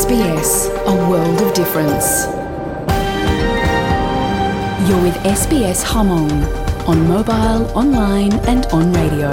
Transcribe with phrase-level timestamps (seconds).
[0.00, 0.50] SBS,
[0.92, 2.06] a world of difference.
[4.86, 6.32] You're with SBS Hmong
[6.90, 9.30] on mobile, online, and on radio.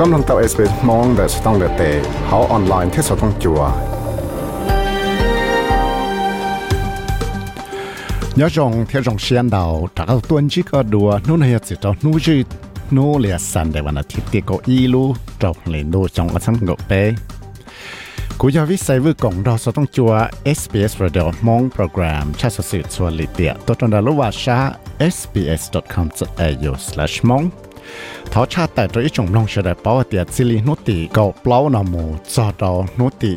[0.00, 1.82] กำลังเต่า SBS มองแต่สต้องเลเต
[2.26, 3.60] เขาออนไลน์ที่สต้องจัว
[8.40, 12.36] ยอจงเที่ยจงเชียนดาวจากเอาตัวนี้ก็ดัวนู่นเหตุสิจนู่จี
[12.96, 15.04] นู่เลียสันเดวันอาทิตย์ที่ก็อีลู
[15.42, 16.92] จงเล่นดูจงก็สังกเป
[18.40, 20.12] กูอยากวิสัยวิกงเราสต้องจัว
[20.58, 24.58] SBS Radio มองโปรแกรมชาติสื่อส่วนลิเตียตัวตนดาลว่าชา
[25.14, 27.44] sbs.com.au/mong
[28.32, 33.32] ทอชาแต่ตัวอีจงลงเฉลยป้าเตียซิลินุติก็เปล่าหนามูจอดอนุติ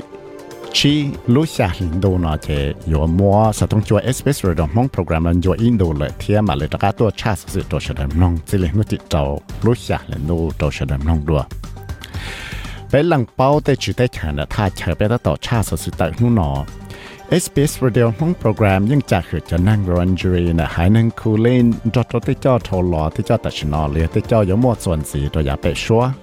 [0.77, 0.93] ชี
[1.33, 2.47] ลุชาลินโดนาเจ
[2.87, 9.21] อยู่มัวสต้องจัว SBS Radio มองโปรแกรมมันอยู่อินโดเลยเทียมาเลยตะกาตัวชาสื่อตัวเฉลยน้องซิลินุติเจ้า
[9.65, 11.43] ลุชาลินโดตัวเฉลยน้องด้วย
[12.91, 15.75] bé lăng bao tê chỉ tê chả là tha chờ bé đã tỏ cha sự
[15.77, 16.65] sự tại hú nọ
[17.31, 21.73] SBS Radio mong program nhưng chả khử cho năng laundry là hai năng khu lên
[21.93, 25.29] cho cho tê cho thầu lọ tê cho tại nó liền tê cho giống mộtส่วนgì
[25.33, 26.13] rồi giả bé xóa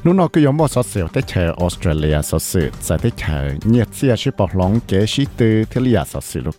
[0.05, 3.51] nu nó cứ giống một số sự tới chờ Australia số sự sẽ tới chờ
[3.65, 6.55] nhiệt chỉ bảo lòng kế, sĩ tư thế lý số sự lúc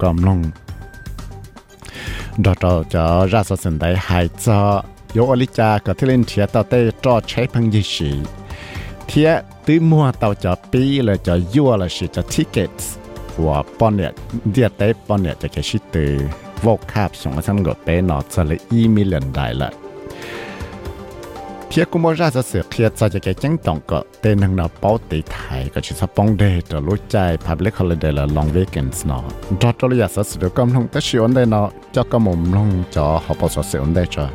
[2.90, 3.96] cho ra số sự đấy
[4.44, 4.84] cho
[5.14, 5.36] yếu
[5.86, 8.12] có thể lên thiệt tao tới cho chế bằng gì sĩ.
[9.08, 12.98] Thiệt tư mua tao cho pi là cho vua, là sĩ cho tickets
[13.38, 14.12] của bọn nè
[14.46, 16.18] địa tế bọn nè cho cái sĩ tư.
[16.62, 19.74] Vô cap xuống sang gọi bé nó cho là million đại lại
[21.74, 24.56] thiệt cũng bỏ ra ra sự thiệt ra cho cái chẳng tổng cỡ tên hàng
[24.56, 28.26] nào bảo tỷ thải cái chuyện sắp bóng đề trở lối chạy public holiday là
[28.26, 29.24] long weekends nó
[29.60, 32.20] cho cho lý giả sự được công không tới sự ổn đây nó cho có
[32.20, 34.30] mồm lông cho họ bảo sự ổn đây cho.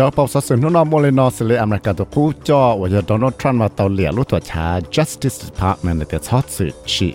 [0.00, 2.88] Cho bảo sát sự nó mua lên nó sẽ lấy America tổ cú cho và
[2.88, 7.14] giờ Donald Trump và tàu liệt lúc tuổi cha Justice Department để thoát sự chỉ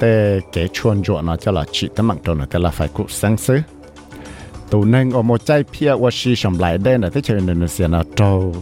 [0.00, 3.04] để cái chuồn chuột nó cho là chỉ tấm mạng đồ nó là phải cụ
[3.08, 3.58] sáng sứ.
[4.70, 7.88] Tù nên ở một trái phía và xí sầm lại đây là thế chơi Indonesia
[7.88, 8.54] nó trâu.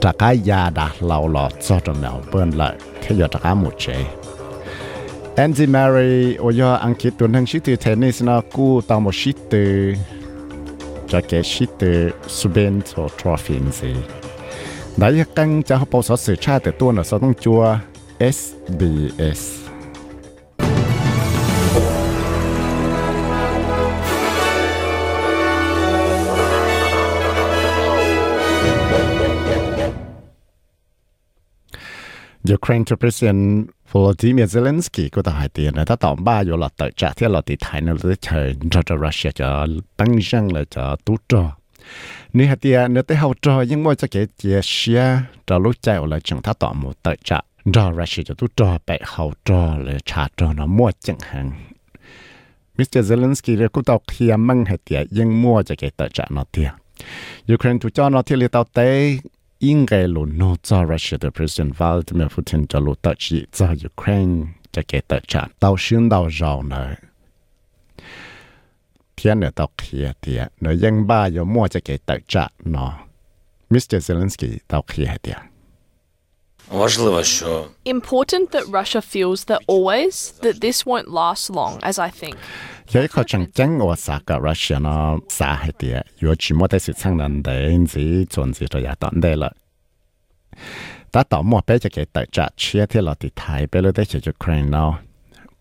[0.00, 3.54] Trả cái già đã lâu lọ cho trong nào bên lại, thế giờ trả cái
[3.54, 4.04] một chế.
[5.36, 9.14] Andy Mary ở giờ anh kia tuần hàng sĩ từ tennis nó cú tao một
[9.14, 9.94] sĩ từ
[11.28, 13.94] cái shit từ Suben cho trophy gì.
[14.96, 17.76] Đấy căng cho họ bảo số sự tra từ tuần ở sau đông chua
[18.20, 19.65] SBS.
[32.54, 36.90] Ukraine to President Volodymyr Zelensky có tài tiền là ta tỏm ba vô là tới
[36.96, 40.64] trả thiết là tỷ thái nó tới chờ cho cho Russia cho băng răng là
[40.70, 41.56] cho tú trò
[42.32, 45.74] nếu hạt tiền nếu tới hậu trò nhưng mà cho cái chia sẻ cho lúc
[45.80, 47.40] chạy là chẳng ta tỏm một tới trả
[47.72, 51.50] cho Russia cho tú trò bảy hậu trò là trả trò nó mua chẳng hạn
[52.78, 53.12] Mr.
[53.12, 56.70] Zelensky cũng tao kia măng hạt tiền nhưng mua cho cái tới trả nó tiền
[57.54, 59.20] Ukraine tụ cho nó thiết là tao tới
[59.58, 62.66] 应该路诺扎 Russia 的 President Vladimir Putin
[63.50, 63.74] 在
[65.58, 66.96] do zhao no
[69.16, 72.92] tiana do kia dia no ing bai yu mong to get the chat no
[73.70, 75.48] mr zelinsky do kia dia
[76.69, 82.19] Важливо, що Important that Russia feels that always that this won't last long, as I
[82.19, 82.35] think.
[82.91, 86.67] Vậy có chẳng chẳng ở xa cả Russia nó xa hay địa, yếu chỉ mua
[86.67, 89.51] tới sự sang lần đấy, chỉ chuẩn gì rồi ya tận đây là.
[91.11, 93.91] Ta tạo mua bé cho cái tại trả chia thì là thì Thái bé là
[93.95, 94.99] tới cho Ukraine nó.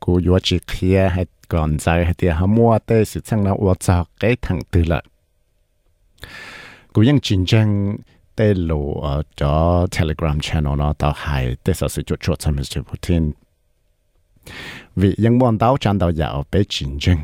[0.01, 3.51] Cú yếu chỉ kia hay còn dài hay địa họ mua tới sự sang nó
[3.51, 5.03] ở cho cái thằng tư là.
[6.93, 7.97] Cú những chiến tranh
[8.36, 12.52] tê lù ở cho Telegram channel nó, tao hài tê sở sự chuột chuột cho
[12.52, 12.82] Mr.
[12.92, 13.32] Putin
[14.96, 17.18] vì những bọn tao chăn tao dạo bé chính chân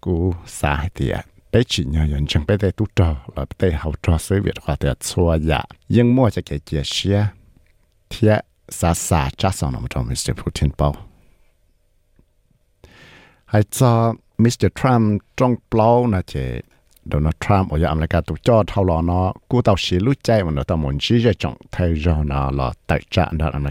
[0.00, 1.12] cú xa thì
[1.52, 4.54] bé chỉ nhờ nhận chân bé tê tu trò, là tê hậu trò sứ việt
[4.62, 7.26] hòa tê xua dạ nhưng mua cho cái chia sẻ
[8.10, 10.32] thiệt xa xa chắc xong nằm trong Mr.
[10.42, 10.94] Putin bao
[13.44, 14.66] hay cho Mr.
[14.74, 16.60] Trump trong bao là chế
[17.04, 20.50] Donald Trump, ở Anh là tụ cho thâu lò cú tàu xí lú chạy mà
[20.50, 23.64] nó tàu muốn chỉ cho trọng thay cho nó là tại trạng đó Anh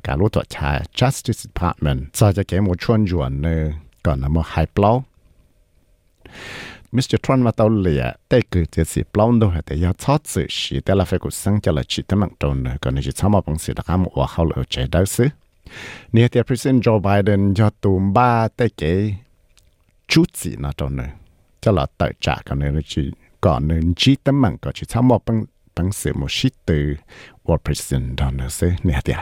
[0.96, 2.00] Justice Department.
[2.14, 3.06] Sao cho cái một chuyên
[3.42, 3.72] nữa
[4.04, 5.04] còn là một hai plau.
[6.92, 7.16] Mr.
[7.24, 9.94] Trump mà tàu lìa, tay cử chỉ sĩ plau đâu hay để cho
[10.24, 12.76] sự sĩ tại là phải cuộc sáng cho là chỉ tới mạng trồn nữa.
[12.82, 13.58] Còn là chỉ tham mà bằng
[14.46, 15.28] là chạy đau xứ.
[16.14, 19.18] Nhi thì President Joe Biden cho tùm ba tay cái
[20.08, 21.10] chút gì nó trồn nữa.
[21.62, 23.12] Cho là tại trạng còn nữa chỉ
[23.42, 25.46] còn nên chỉ tấm mạng có chỉ tham bằng
[25.76, 26.96] bằng sự một sĩ từ
[27.44, 29.14] của President đó nữa xứ nè thì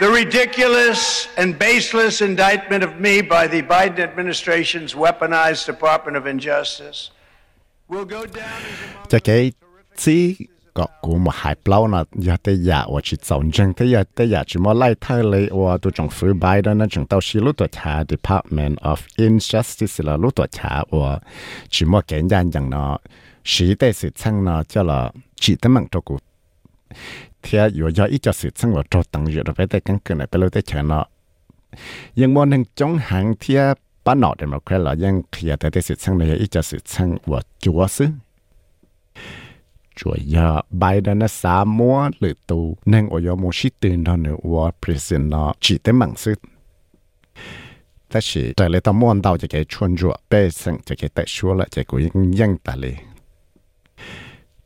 [0.00, 7.10] The ridiculous and baseless indictment of me by the Biden administration's weaponized Department of Injustice
[7.88, 8.60] will go down
[9.96, 10.38] as
[10.75, 13.51] cho cái chỉ có cú mà hai bao nó giờ tới giờ và chỉ tổng
[13.51, 16.77] chân tới giờ tới giờ chỉ mà lại thay lấy và tôi trong phía Biden
[16.77, 21.19] nó chúng tao xí lúc tuổi cha Department of Injustice là lúc tuổi cha và
[21.69, 22.97] chỉ mà cái nhân rằng nó
[23.45, 26.17] xí tới sự chăng nó cho là chỉ tới mạng cho cụ
[27.43, 31.05] thìอยู่ยออีจะสิซึ่งว่าจดตั้งอยู่ไปแต่กันเกินไปเลยแต่เชิญเนาะ
[32.19, 33.61] ยังมองถึงจงหางเทีย
[34.05, 38.05] ป้านอเดโมแครตยังเคลียร์แต่สิซึ่งในอีจะสิซึ่งว่าจัวซึ
[39.98, 40.48] จวยา
[40.78, 42.60] ใบดานะสามมัวหรือตู
[42.92, 46.32] นั่งอยโมชิตื่นทอนเนว่าพรีเซนต์เนาะจีเต็มังซึ
[48.08, 52.94] แต่สิแต่เลตะม่วนเดาจะเกชวนจัวเป้สังจะเกแตชัวละจะกูยังยังตาเลย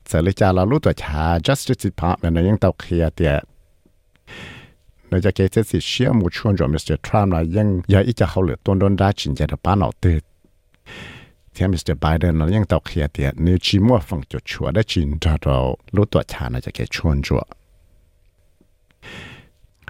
[0.09, 3.35] จะเลยจาเรารู้ตัวชา justice department ยังเตาเคลียเตีย
[5.13, 10.07] นจะเกิดสิเช่ยมูชวนจัวมิสเตอร์ทรัมป์นะยังยาอีจะเขาเหลือต้นโดนได้จินจะปานเอาเต
[11.55, 15.57] ที่มิสเตอร์ไบเดนเรายังตอกเขียเตียนี่ชีมัวฟังจุดชัวได้จริงจะเรา
[15.95, 17.43] รู้ตัวชานะจะเกิดชวนจัว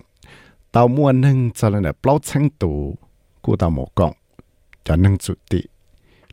[0.72, 2.96] tao mua nâng cho nên là bao chẳng tù
[3.42, 4.12] cụ tao một cộng
[4.84, 5.62] cho nâng chủ tị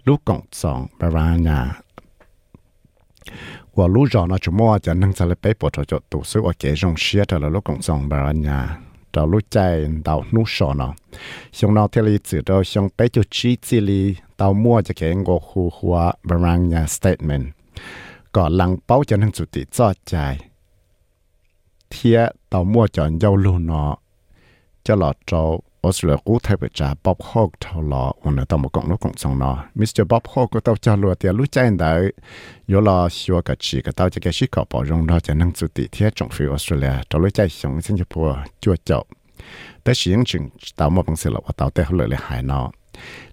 [0.06, 1.74] lũ cộng trong bà ràng ngà
[3.78, 8.93] ว่ารู้จอนะจุมัวจะนั่งจะเลยไปปวดจดตัวซื้อว่าเกจงเชียแต่ละลูกของจงบารัญญาเรารู้ใจเรานู้สอนเนา
[10.88, 10.92] ะ
[11.58, 14.02] ชงเราเทลีจืดเราชงไปจุดชี้จิลี
[14.38, 15.38] เรามั่วจะเก่งกว่า
[15.78, 15.96] หัว
[16.28, 17.46] บารัญญา statement
[18.36, 19.96] ก่อนหลังเป้าจะนั่งจุดติจอด
[25.85, 31.93] ออสเตรเลียกู้ไทยไปิดจ่าบ๊อบฮอกท่าหลอวันนี้ต้องมากงลูกกงสองนอมิสเตอร์บ๊อบฮอกก็ต้องจ่าลัวเตียรู้ใจได้
[32.73, 39.05] ยอลอชัวกับชีก็ต้องจะแกชิกอบอรงรอจะนั่งสุติเที่ยจงฟีออสเตรเลียต้อรู้ใจสองสิงคโปร์จั่วดจบ
[39.83, 40.43] แต่เสียงจึง
[40.79, 42.61] ตามมาบังเสลว่าเต่าแต่เขาเลยเลยหายนอ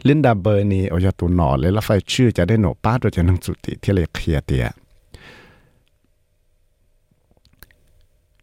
[0.07, 4.65] ลินดาเบอร์นีเอายาตันอเลยละไฟชื่อจะได้หนป้าโดยจะนั่งสุติเที่ยเลยเคลียเตีย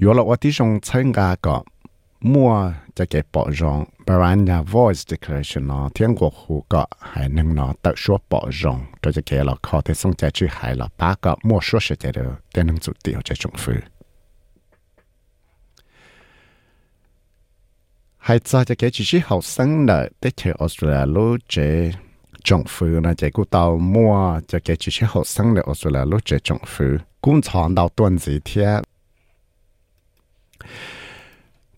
[0.03, 1.63] ยอลอว่าที่ชงใช้งากะ
[2.33, 2.53] มัว
[2.98, 10.74] จะเก็บปอรองบรานยา voice declaration เนาะเที่ยงกว่าหูก็หายนึงเนาะแต่ชัวปอรองตัวจะเก็บเราขอที่ส่งใจชื่อหาย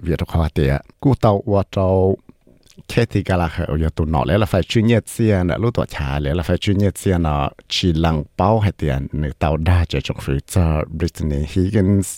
[0.02, 1.87] เวียดขวาเตียกูเตาว่าเจ้า
[2.88, 7.28] แค่ที่กาลาเหรอยู่ตัวนอแล้วเราไฟชื่อเนียเซียนรู้ตัวชาแล้วเราไฟชื่อเนียเซียน
[7.75, 10.64] ชีลังเป้าให้เตียนหนึ่งเตาได้จะจงฟื้นจะ
[10.97, 12.16] บริตเนียฮิกนส์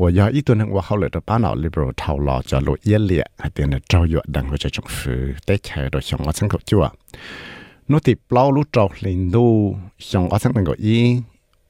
[0.00, 6.84] ว่าย่ออีตัวนึงว่าเขาเหลือตัวป้าหนอลิเบอรัลเท่าหล่อจะรู้เยี่ยเลี่ยให้เตียนเจ้าหยดดังว่าจะจงฟื้นได้เชยโดยชงว่าฉันเขาจั่ว
[7.90, 9.46] นุติเปล่ารู้เจ้าลินดู
[10.08, 10.98] ชงว่าฉันเป็นก็อี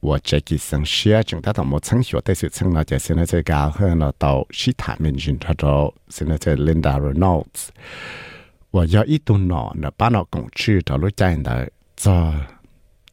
[0.01, 7.69] 我这个生学中，他到没成学，但是成了就现在在教和呢到西塔面前，他到现在在 Linda Reynolds，
[8.69, 12.33] 我要一度呢，那把那工具到路在的做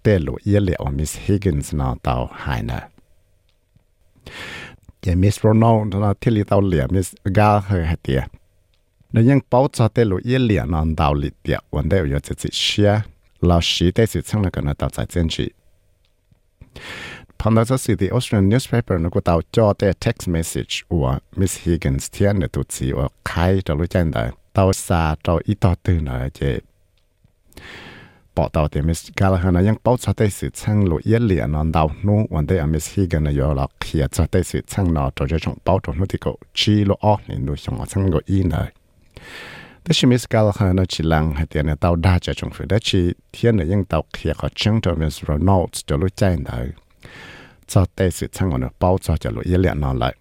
[0.03, 2.79] 带路医疗，Miss Higgins 呢到海呢，
[5.01, 8.29] 也 Miss Reynolds 呢贴里到脸 Miss 教和还点，
[9.11, 13.03] 那样包做带路医疗呢到里点，我都有自己学，
[13.41, 15.07] 老师但是成了个呢到在
[17.40, 24.24] Pandas City Australian newspaper นกูตาวจอแต่ text message ว่า Miss Higgins เทียนเนตุจีว่าใครจะรู้จักได้
[24.56, 26.62] ตาวซาตาวอีต่อตื่นอะไรเจ็บ
[28.36, 38.70] ปอตาวเตมิสกาลฮานายังป้าชาเตสิช่างลุเยเลียนอนดาวนูวันเดอมิสฮิกันยอลักเขียชาเตสิช่างนอจะจะชงป้าตรงนู้ที่ก็ชีลูออกนี่ดูชงช่างก็อีเลย
[39.82, 46.60] แต่ชิมิสกาลขนาดชิลังให้เตียนเตาดาจะจงฟื้นแต่ชีเทียนี่ยังเตาเขียขอเชิงตัวมิสโรนัลด์จะรู้ใจได้
[47.72, 50.14] จอเตสิดช่างอ่อนเป้าจอจะรู้เยี่ยเลีนนอนเลย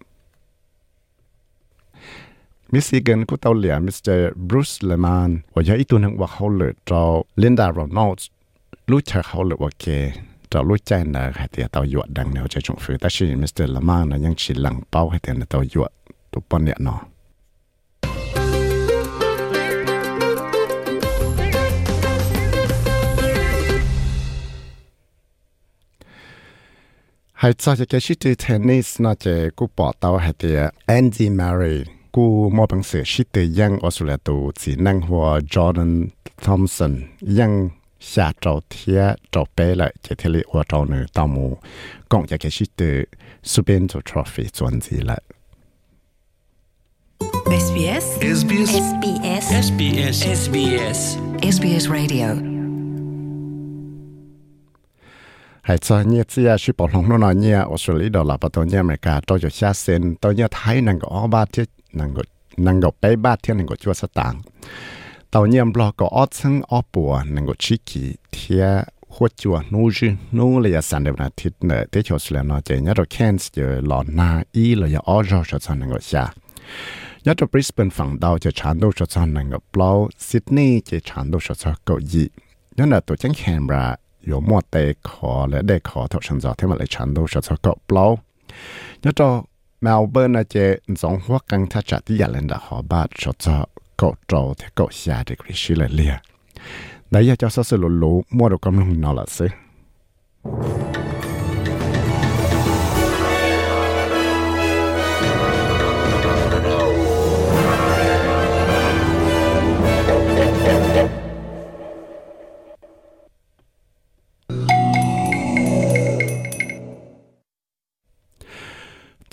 [2.73, 7.03] มิซิเกนกูเตาเหลียมิสเตอร์บรูซเลมานว่าอย่าอีตัวนึงว่าเขาเลือจอ
[7.41, 8.27] ลินดาโรนัลด์
[8.91, 9.85] รู้จักเขาเลือว่าเก
[10.51, 15.91] จอรู้ใจนะให้เตียเตาหยวดดังเนี่ยจะจงฟื้นแต่ชีมิสเตอร์เลมานนะยังชิลังเป้าให้เตียนเตาหยวด
[16.31, 17.03] ตุปนเนี่ยนอน
[27.39, 31.83] hay cho cái sự tự tennis nó chế cú bỏ tàu hai tiệt Andy Murray
[32.11, 36.07] cú mua bằng sự sự tự yang Australia số chỉ năng hoa Jordan
[36.43, 37.01] Thompson
[37.39, 37.69] yang
[37.99, 41.57] xa trâu thia trâu bé lại chế thế lệ hòa trâu nữ tàu mù
[42.09, 42.65] cộng cho cái sự
[43.43, 43.81] Super
[44.13, 45.21] Trophy chuẩn gì lại
[47.45, 52.58] SBS SBS SBS SBS SBS SBS Radio.
[55.69, 58.67] hay cho nhé chia sư bảo lòng nó nói nhé Australia đó là bảo tồn
[58.67, 62.23] nhé cả, cho cho xa sen tôi nhớ thấy nàng có ba thiết nàng có
[62.57, 64.41] năng có bé ba thiết nàng có chúa sát tàng
[65.31, 69.61] tàu nhé lo có ót sang ót bùa nàng có chỉ kỳ thia hốt chùa
[69.69, 72.61] nô dư nô là ya sản đẹp là thiết nợ tế cho sư là nó
[72.61, 75.91] chế nhé rồi Cairns giờ lọ na y là ya ót rồi cho sang nàng
[75.91, 76.27] có xa
[77.23, 81.31] nhớ cho Brisbane phẳng đầu, cho chán đô cho sang nàng có Sydney cho chán
[81.31, 82.27] đô cho sang cậu gì
[82.77, 88.18] nhớ là tổ chức Canberra 有莫得考了得考头上早天嘛来长度说说够不咯？
[89.02, 89.46] 那到
[89.80, 96.20] Melbourne 那些总话刚他找的人的好吧，说说够周的够下的可是了咧。
[97.08, 99.52] 那也叫说是路路摸到咁样闹了是。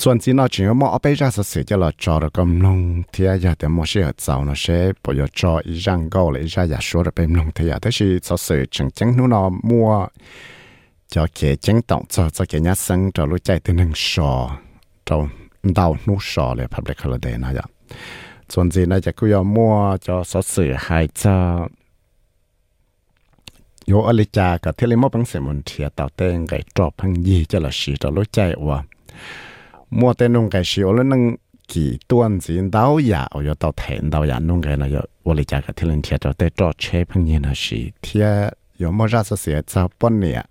[0.03, 2.79] ส่วนสีนอจึงมอเอาไปจ้าสเสียจะหลอจอระกำลง
[3.11, 9.89] เทียอยาแต่มอเชื่อเจ้าเนาะเช่ปอยจออีจังก็เลยจะอยากชัวร์ไปลงเทียแต่ชีสเสียจังจังนู่นอมัว
[11.13, 14.33] จะเขจังต้องจะจะเขยัดซึ่งจะรู้ใจตัวหนึ่งชอ
[15.09, 15.17] จอ
[15.79, 17.65] ดาวนู่ชอเลยพับเล็กละเดนะจ๊ะ
[18.53, 19.75] ส่วนสีนอจะกูยอมมัว
[20.07, 21.35] จะสเสียหายจะ
[23.89, 28.39] โยอลิจากับเทเลมอบังเสมุนเทียต่าเต้งไก่จอบพังยีจะละชีจอรู้ใจ
[28.69, 28.79] ว่า
[29.99, 31.23] มัวแต่นุ่งไก่ชิวแล้วนั่ง
[31.73, 38.27] กี่ตัวนเท้าวยาเอาอยู่ต่อแทนดาวยานุ่งไก่นะอยู่วันเลยจากที่เล่นเทียแต่จอดเชฟพังเย็นนะสิเทีย
[38.79, 40.43] อยู่มัราเสียจะปอนเนี่ย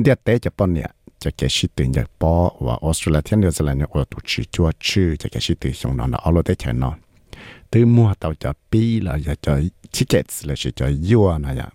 [0.00, 0.88] เดียเตจะปอนเนี่ย
[1.22, 2.34] จะแกชิตื่นจากปอ
[2.66, 6.96] ว่าออสเตรเลียเทียนเดือนสลายเนี่ยอตุชิจัวชื่อจะแกชิตื่นสงนอนเอาเราได้แทนนอน
[7.72, 9.52] ตื้อมัวเตาจะปีละอยาจะ
[9.94, 11.68] ชิเกตเลยจะยัวนะย่า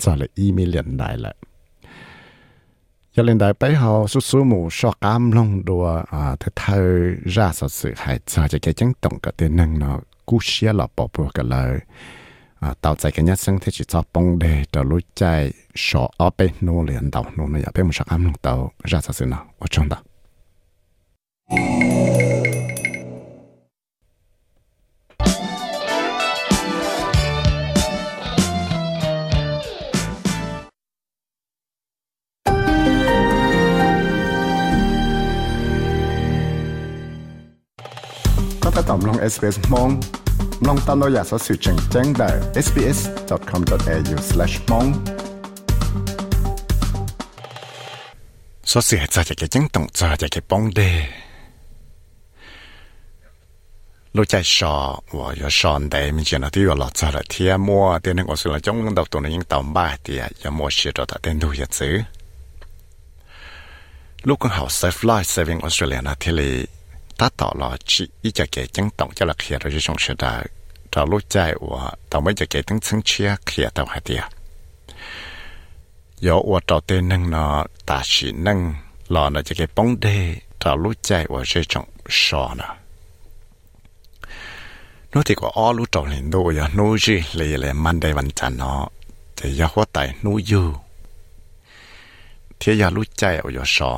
[0.00, 1.34] จะเลยอีเมลเลียนได้แหละ
[3.14, 6.80] cho nên đại bấy họ số số mù so cam, long đùa à thế thay
[7.24, 10.72] ra sợ sự hại sợ cho cái chân tổng cái tiền năng nó cú xia
[10.72, 11.78] là bỏ bùa cái lời.
[12.60, 16.08] À tạo ra cái nhất sinh thế chỉ cho bông đề cho lối chạy so
[16.16, 19.00] ở bên nô liền đầu, nô này ở bên một số cam, long đầu ra
[19.00, 19.96] sợ sự nào ở trong đó.
[38.88, 39.90] តាមឡង SBS ម៉ង
[40.68, 42.36] ឡងតាមលយ៉ាសោសិចឹងចឹងដែរ
[42.66, 44.88] sbs.com.au/mong
[48.72, 50.98] សោសិហេចាជាចឹងតងចាជាបងដែរ
[54.16, 54.74] លោកចៃសោ
[55.16, 61.90] វ៉ាយោសនដែរមានជាណទីឡោចារធាមួតែនឹងអសិលចុងដល់តូននឹងតំបាទីយ៉ាមួជាតតែដូយ៉ាជឺ
[64.28, 66.50] លោកកងហៅ Safe Life Saving Australia ណាទីលី
[67.13, 70.33] เลยตัดต่อรอจีอีจะเก่งต้องจะละเคลียร์เราจะชงเสดา
[70.91, 71.35] เราลูกใจ
[71.69, 74.23] ว่าต่อไม่จะเก่งต้องซึ่งเชียเคลียร์ตัวหาเดีย
[76.27, 78.75] 有我找的人呢，大是能，
[79.07, 82.63] 老呢这个帮的，找路在我这种少呢。
[85.11, 88.81] นู้ที่ก็อ้อรู้จอลินดูอย่านู้จีเลยเลยมันได้วันจันทร์เนาะ
[89.35, 90.67] แต่อย่าหัวใจนู้อยู่
[92.57, 93.91] เที่ยอย่ารู้ใจเอาอย่าสอ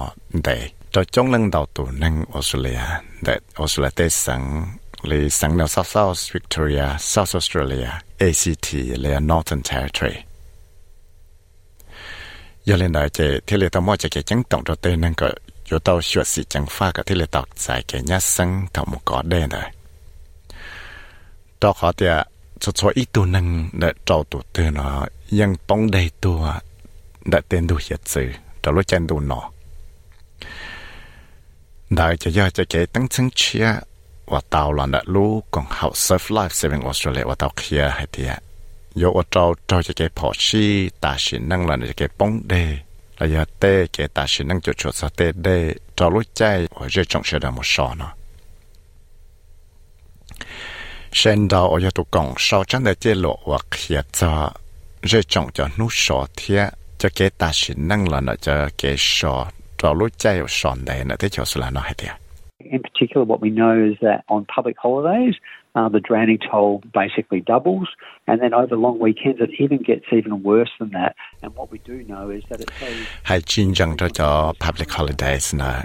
[0.44, 2.81] แต่จะจงเล่งด cho chống lưng đầu tù nâng Australia,
[3.25, 4.67] that Australia tê sẵn
[5.03, 7.89] lì sẵn nào South South Victoria, South Australia,
[8.19, 10.15] ACT lì Northern Territory.
[12.65, 15.15] Giờ lên đại chế, thế lì tao mua chế cái chẳng tổng đầu tiên nâng
[15.15, 15.31] cỡ,
[15.71, 18.85] dù tao sửa sĩ chẳng pha cả thế lì tao giải cái nhát sẵn thảo
[18.85, 19.63] một có đen rồi.
[21.61, 22.23] Tao khó tìa,
[22.61, 26.41] cho cho ít tù nâng để trâu tù tư nó, nhưng bóng đầy tù
[27.25, 28.31] đã tên đủ hiệt sự,
[28.63, 29.51] tao lối chân tù nọ
[31.91, 33.75] đại cho do cho cái tăng chân chia,
[34.27, 38.07] và tàu là đã lu còn học surf life saving Australia và tàu kia hay
[38.13, 38.39] thì ạ
[39.03, 42.79] yo ở trâu trâu cho cái phò chi ta chỉ năng là cái bóng đề
[43.19, 46.67] là giờ tê cái ta chỉ năng cho chuột sa tê đề trâu lối chay,
[46.71, 48.13] và dễ trong sẽ là một sò nó.
[51.13, 54.53] Sen đầu ở giờ tụ cộng sau chân để chế lộ và kia cho
[55.03, 58.95] dễ trong cho nút sò thiệt cho cái ta chỉ năng là nó cho cái
[58.99, 59.47] sò
[59.83, 60.27] เรารู้ใจ
[60.61, 62.13] สอนได้นะที่เจ้าสลาน้อยเดีย
[62.77, 65.35] In particular, what we know is that on public holidays,
[65.77, 67.89] uh, the drowning toll basically doubles,
[68.27, 71.15] and then over long weekends, it even gets even worse than that.
[71.43, 73.07] And what we do know is that it plays.
[73.25, 75.83] Hai chin jang cho cho public holidays na.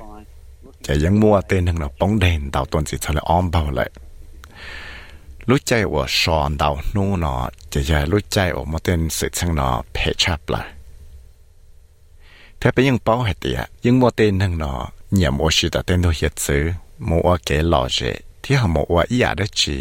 [0.83, 3.71] Chả yang mua tên hằng là bóng đèn đào tuần chỉ cho là om bao
[3.71, 3.89] lại.
[5.45, 9.29] Lúc chạy ở sòn đào nu nó, chả giờ lúc chạy ở một tên sự
[9.33, 10.67] sang nó pay chap lại.
[12.61, 14.73] ถ้าไปยังเป้าหัดเตียยังมัวเต้นหนึ่งหนอ
[15.13, 16.63] เหยี่ยมโอชิตาเต้นตัวเหียดซื้อ
[17.09, 17.99] มัวเก๋หล่อเจ
[18.43, 19.77] ที่หามัวอียาได้จี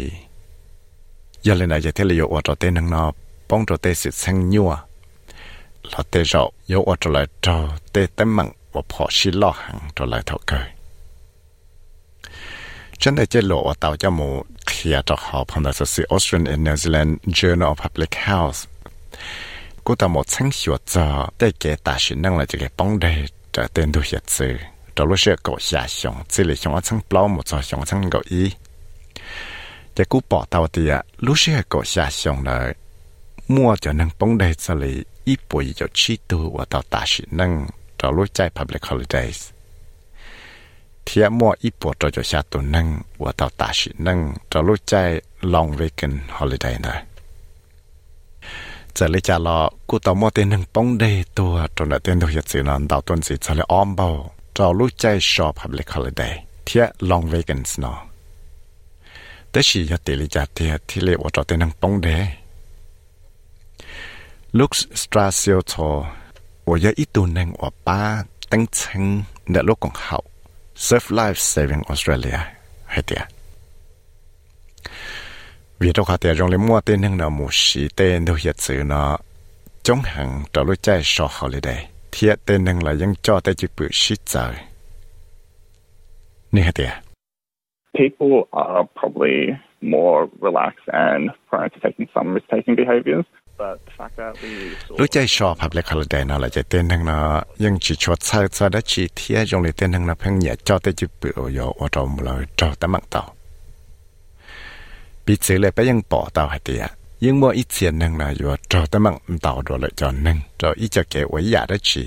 [1.45, 3.03] ยันเลยนายเทเลยโยอดเต้นหนึ่งหนอ
[3.49, 4.71] ป้องตัวเต้สิสังยัว
[5.89, 6.33] หล่อเตจ
[6.69, 7.55] โยอดเลยจอ
[7.91, 10.67] เต้ตั้มมังว่าพอชิล่อหังตัวเลยเท่าเกย
[13.01, 14.29] ฉันได้เจอโลว่าเต่าจะมู
[14.67, 18.59] เคลียร์จากหอพันธุ์สื่อออสเตรเลียนิวซีแลนด์ Journal of Public Health
[19.91, 23.11] กูแต่หมดชั้งหัวจอแต่แกตาชินนั่งเลยจะแกป้องได้
[23.55, 24.53] จะเตืนดูเหยียดซื้อ
[24.93, 28.43] เราเชื่อกูหยาชงสิเลยชงว่าชังเปล่าหมดจอชงชังกูอี
[29.95, 30.93] จะกูปอตาเตีย
[31.25, 32.69] รู้เชื่อกูหยาชงเลย
[33.53, 34.93] มั่วจะนั่งป้องได้สลี
[35.27, 37.51] อีปุยจะชี้ตัวว่าเตาตาชินนั่ง
[37.97, 39.39] เรรู้ใจ public holidays
[41.03, 42.87] เทียมั่วอีปวดเราจะชาตัวนั่ง
[43.21, 44.93] ว่าตาตาชินนั่งเรรู้ใจ
[45.53, 47.10] long weekend holiday เลย
[48.96, 54.08] จะเลยจะรอกูต่อมัวเต็นหนึ่งป้องได้ตัวจนเต็นตัวเหตุสื่อนั้นดาวต้นสิจะเลยอ้อมเบา
[54.56, 57.98] จะรู้ใจชอบ public holiday เทีย long weekend เนาะ
[59.50, 62.18] แต่ชีจะติลิจาเทียที่เรียกว่าจะเต็นหนึ่งป้องได้
[64.58, 65.88] Lux Strasiotto
[66.68, 70.24] 我有一度能我把登称的路更好。
[70.74, 72.40] Surf Life Saving Australia
[72.90, 73.10] ให้เ
[75.81, 79.11] ดียวิธีขาเดียจงเลยมัวเต้นหนึ่งเนาะมูสีเต้นดูเหยียดสื่อเนาะ
[79.87, 81.79] จงหังต่อรู้ใจชอ holiday
[82.11, 84.33] เทียเต้นหนึ่งละยังจอแต่จิบุชิใจ
[86.53, 86.91] นี่ให้เดีย
[87.99, 89.37] people are probably
[89.81, 93.25] more relaxed and prone to taking some risk-taking behaviours.
[93.57, 94.51] But the fact that we
[94.87, 103.23] saw รู้ใจชอบ public holiday เนาะละจะเต้นหนึ่งเนาะยังจีชดใช้ใช้ได้จีเทียจงเลยเต้นหนึ่งเนาะเพิ่งเหยียดจอแต่จิบุโยว่าเราเลยจอแต่มังเต่า
[105.30, 106.84] ปีสือเลยไปยังป่อเต่าให้เดีย
[107.24, 112.02] ยังมัวอีเสียนหนึ่งนะอยู่จอแต่มังเต่าตัวเลยจอหนึ่งจออีจะเก๋ไว้ยาได้จี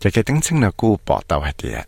[0.00, 1.78] จะเก๋ตั้งซึ่งนะกูป่อเต่าให้เดีย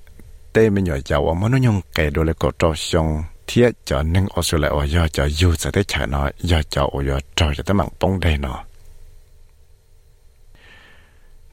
[0.55, 4.03] tê mình nhỏ giàu ở món nhung kể đồ lại cổ trò xong thiết cho
[4.03, 7.03] nên ở số lại ở do cho dù sẽ tới chợ nó do cho ở
[7.03, 8.65] do trò cho tới mạng bóng đây nó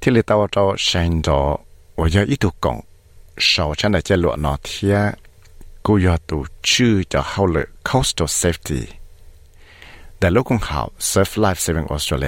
[0.02, 1.58] thì lì tao cho sang đó
[1.96, 2.82] ở do ít tu cộng
[3.38, 5.12] sau chân là chơi lụa nó thiết
[7.85, 8.99] coastal safety.
[10.99, 12.27] Surf Life Saving Australia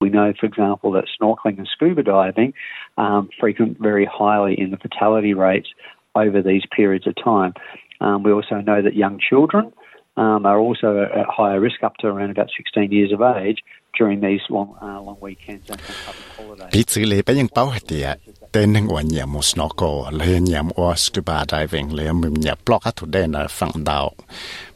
[0.00, 2.54] We know, for example, that snorkeling and scuba diving
[2.96, 5.68] um, frequent very highly in the fatality rates
[6.14, 7.52] over these periods of time.
[8.00, 9.74] Um, we also know that young children
[10.18, 10.88] um, are also
[11.20, 13.60] at higher risk up to around about 16 years of age
[13.98, 16.72] during these long, uh, long weekends and public holidays.
[16.72, 18.14] Bị xử lý bên những bao hạt địa,
[18.52, 22.84] tên nâng ổn nhà một snorkel, lên nhà một scuba diving, lên mìm nhà block
[22.84, 24.12] hát thủ đen ở phẳng đảo.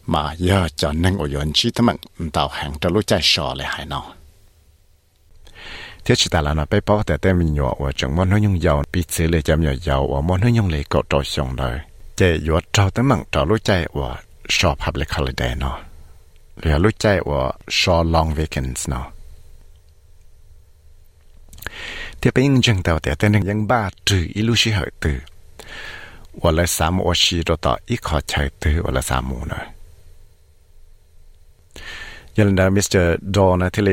[0.07, 1.87] Mà giờ cho nâng ổn yon chi tâm
[2.35, 4.05] đảo hàng trở lúc chạy sò lại hải nào.
[6.05, 11.77] Thế chỉ ta là nó bé bao แต่แต่มี nhỏ ว่าจังมอนน้อยยาวปีซื้อเลยจำยาวว่ามอนน้อยยงเลยก็ต่อส่งเลย
[12.17, 14.11] เจยัวเจ้าตั้งมั่งต่อรู้ใจว่า
[14.57, 15.77] ชอ public holiday เนาะ
[16.59, 17.43] หรือรู้ใจว่า
[17.79, 19.07] ชอ long weekends เนาะ
[22.19, 25.19] เดี๋ยวไปยังจังเต่าแต่แต่หนึ่งยังบ้าตืออีลูชิเหยตือ
[26.41, 29.63] ว่าละสามโอชีรต่ออีขอใช้ตือว่าละสามมูเนาะ
[32.37, 33.91] ยันดามิสเตอร์ดอนะที่เล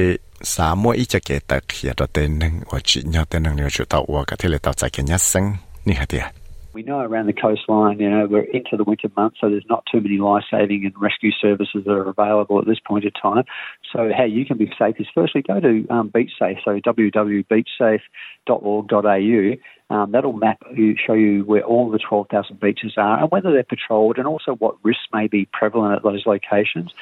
[0.56, 5.46] สามโมอีจะเกตเขียดตัวเต็หนึ่งว่าจีเนาะเต็หนึ่งเนี่ยจุดต่อว่ากับที่เลต่อใจเกยัดซึ่ง
[5.88, 6.26] นี่ฮะเดีย
[6.72, 9.86] We know around the coastline, you know, we're into the winter months, so there's not
[9.92, 13.46] too many life saving and rescue services that are available at this point in time.
[13.92, 19.58] So, how you can be safe is firstly go to um, BeachSafe, so www.beachsafe.org.au.
[19.92, 23.64] Um, that'll map you, show you where all the 12,000 beaches are and whether they're
[23.64, 26.94] patrolled and also what risks may be prevalent at those locations.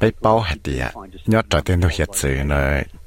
[0.00, 0.86] bây bao hạt địa
[1.26, 2.56] nhớ trở tên đồ hiện sự nó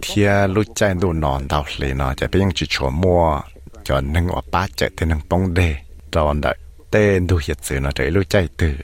[0.02, 3.42] thia lúc chạy đồ nón đào lì nó chỉ biết chỉ chúa mua
[3.90, 5.76] cho nâng ở ba chạy thì nâng bóng đề
[6.12, 6.56] cho đợi
[6.92, 8.76] tên đồ hiện sự nó chạy lưu chạy từ.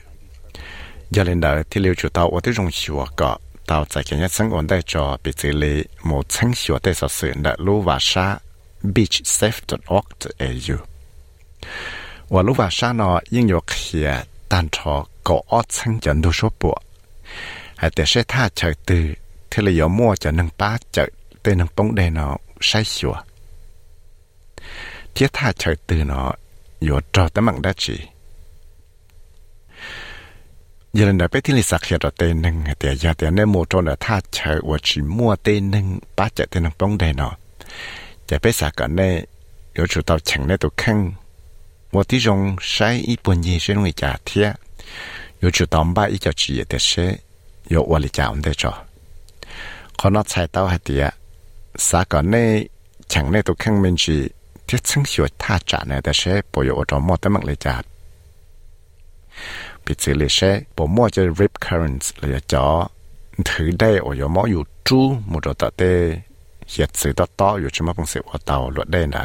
[1.10, 4.20] Giờ lên đời thì lưu chủ tàu ở tới trong chùa có tàu chạy cái
[4.20, 7.56] nhất sinh ổn đây cho bị xử lý một sinh chùa tới sở sự đã
[7.58, 8.38] lưu và sa
[8.82, 10.76] beachsafe.org.au
[12.28, 14.14] và lưu và sa nó 应有 hier
[14.48, 16.78] tan cho có ớt chân chân đồ số bộ
[17.76, 19.14] hay để sẽ tha chạy từ,
[19.50, 21.06] thì là có mua cho nâng ba chờ
[21.42, 23.22] từ nâng bóng đề nó sai sửa
[25.16, 26.22] chế tha trời từ nó
[26.84, 27.96] อยู่จอตมังได้จี
[30.96, 37.32] ยันเดไปที่ลิสักเขียนเตนึงแต่ยาแต่เนโมจนท่าเชอวชิมัวเตนึงป้าจะเตนึงป้องได้เนาะ
[38.28, 39.12] จะไปสักกันเนย
[39.74, 40.98] อยู่ตัวฉังเนตัวข้าง
[41.94, 44.48] ว่าที่จงใช้อีปุ่นยีเช่นวิจาเทีย
[45.38, 46.90] อยู่จุดตอมบ้าอีจอจีแต่เช
[47.72, 48.72] ยว่าลิจาอันได้จอ
[49.98, 51.04] ขอนอใช้เต้าหัดเตีย
[51.88, 52.34] สักกันเน
[53.12, 54.18] ฉังเนตัวข้างเมนจี
[54.68, 57.76] ที่ซึ่งสวยท่าจ่าเนี่ยแต่เช่ปอยอจอมอตั้งมั่งเลยจ่า
[59.84, 62.66] ปิดสิเลยเช่ปมอจะ rip currents เลยจ่อ
[63.48, 65.82] ถือได้อยอมออยู่จู้หมดตัดเต
[66.68, 69.24] เหยียดสือต่อต่ออยู่ชมาปงเสวเตาลวดได้นะ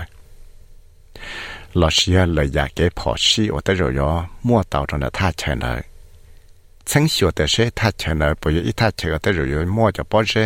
[1.80, 4.10] ลอเชียเลยอยากเก็บพอชีโอแต่ยอ
[4.48, 5.82] มั่วเตาตรงนั้นท่าเชนเลย
[6.92, 10.46] ซึ่งสวยแต่เช่ท่าเชนเลยปอยอีท่าเชนแต่ยอมั่วจะป้อเช่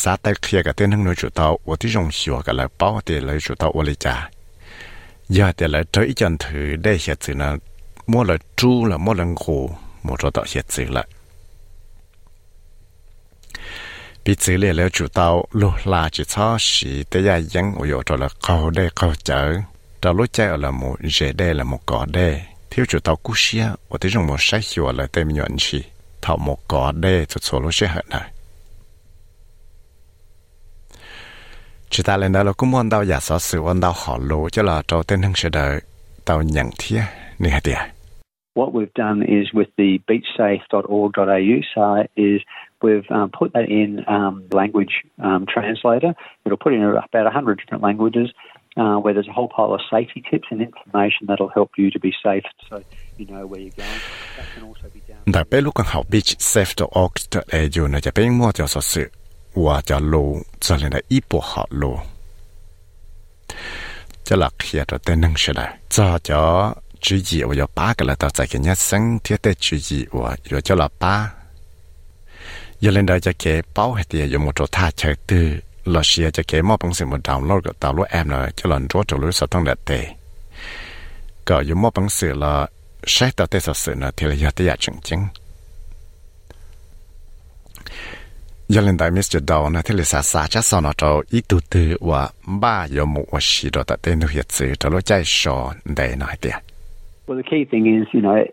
[0.00, 4.16] ซาตเคลียกับเต้นทั้งนู้จุดเตาว่าที่รงหิวกับเลยเป้าเตเลยจุดเตาอลิจา
[5.36, 7.48] ยาแต่เลยเจออีจันถือได้เสียสื่อนะ
[8.10, 9.44] มั่วเลยจู้ละมั่วลังโค
[10.02, 11.04] หมดต่อเสียสื่อละ
[14.22, 15.28] ปีสื่อเลยแล้วจุดเตา
[15.60, 19.40] ลูกลาจิตชอสีแต่ยายังอุยตัวละเขาได้เขาเจอ
[20.00, 22.28] เราลุ้ใจเอาละมูเจได้ละมูกอได้
[22.68, 25.80] เที่ยวจุดเตากุเชียว่าที่รงหมดใช้หิวเลยเต็มยอนชี
[26.20, 28.31] เท่ามูกอได้จุดโซลูเชียเหรอ
[31.94, 34.48] chỉ ta lên đó là cũng muốn đau giả sở sự muốn đau họ lũ
[34.52, 35.80] cho là cho tên hưng sẽ đợi
[36.24, 37.02] tàu nhận thiết
[37.38, 37.78] nè tiệt
[38.54, 42.38] What we've done is with the beachsafe.org.au site is
[42.84, 44.94] we've um, put that in um, language
[45.28, 46.12] um, translator.
[46.44, 48.28] It'll put in about 100 different languages
[48.76, 52.00] uh, where there's a whole pile of safety tips and information that'll help you to
[52.06, 52.82] be safe so
[53.18, 54.00] you know where you're going.
[54.36, 55.22] That can also be down...
[55.32, 59.08] แต่เป็นลูกของเขา beachsafe.org.au นะจะเป็นมั่วเจ้าสื่อ
[59.53, 61.99] 呢，就被我就说是我叫路，这里的一步好路。
[64.23, 71.33] 这了开着灯能是的，这叫注意我有八个了，到这个日生贴的注意我有叫了八。
[72.79, 76.31] giờ lên đây cho kế bao hết thì dùng một chỗ thả chơi từ là xia
[76.31, 77.17] cho kế mò bằng sự một
[88.74, 88.80] download cái tàu lúa em rồi cho lần chỗ chỗ lúa sao tăng đẹp tệ
[88.80, 88.80] có dùng mò bằng sự là sẽ tạo tệ sự sự nữa thì là giờ
[88.80, 89.38] tới giờ chứng chứng giờ lên đại Mr.
[89.46, 92.28] Dow na thế là sa sa chắc sau nó cho ít tu tư và
[92.60, 95.74] ba giờ một và xí đó tại tên nó hiện sự cho nó chạy sò
[95.96, 96.54] để nói tiền
[97.26, 98.44] Well, the key thing is, you know,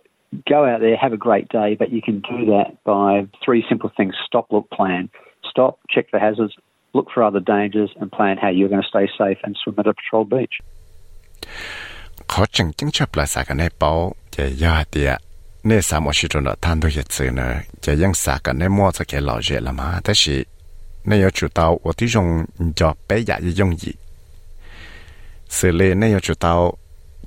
[0.46, 3.90] go out there, have a great day, but you can do that by three simple
[3.98, 5.08] things stop, look, plan.
[5.52, 6.54] Stop, check the hazards,
[6.94, 9.88] look for other dangers, and plan how you're going to stay safe and swim at
[9.88, 10.56] a patrol beach.
[12.28, 15.08] khó chừng chứng chấp là sa cái này bảo để giờ tiền nè sa một
[15.08, 15.29] xí cho nó tham đồ hiện sự nữa để ยั
[15.66, 17.50] เนี่สามอาชีพนั้นท่านตัวเหตุเนอะ
[17.84, 20.36] จะยังสากันในมั่วจะแก่หล่อเยอะละมั้งแต่สิ
[21.08, 22.28] เนี่ยจุดเตาวัาที่ยง
[22.80, 23.98] จอบเป๊ะอยากยงยิ่ง
[25.56, 26.54] สิเลยเนี่ยจุดเตา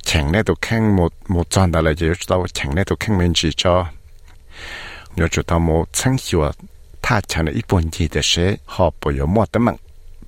[0.06, 3.74] แข่งเนตัวแข่งหมดหมดจอนอะไรจยจุดเตาแข่งเนตัวแข่งไม่จีจ้า
[5.12, 6.44] เนียจุดเตาหมดช่างหัว
[7.04, 8.32] ถ้าฉันอีปุ่นยีแต่เช
[8.72, 9.76] หอบปอยมอวแต่มัง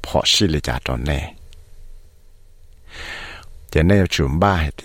[0.05, 1.19] พอสิเลยจ้าตอนเน่
[3.73, 4.85] จะเนี่ยจุดบ้าเหตุ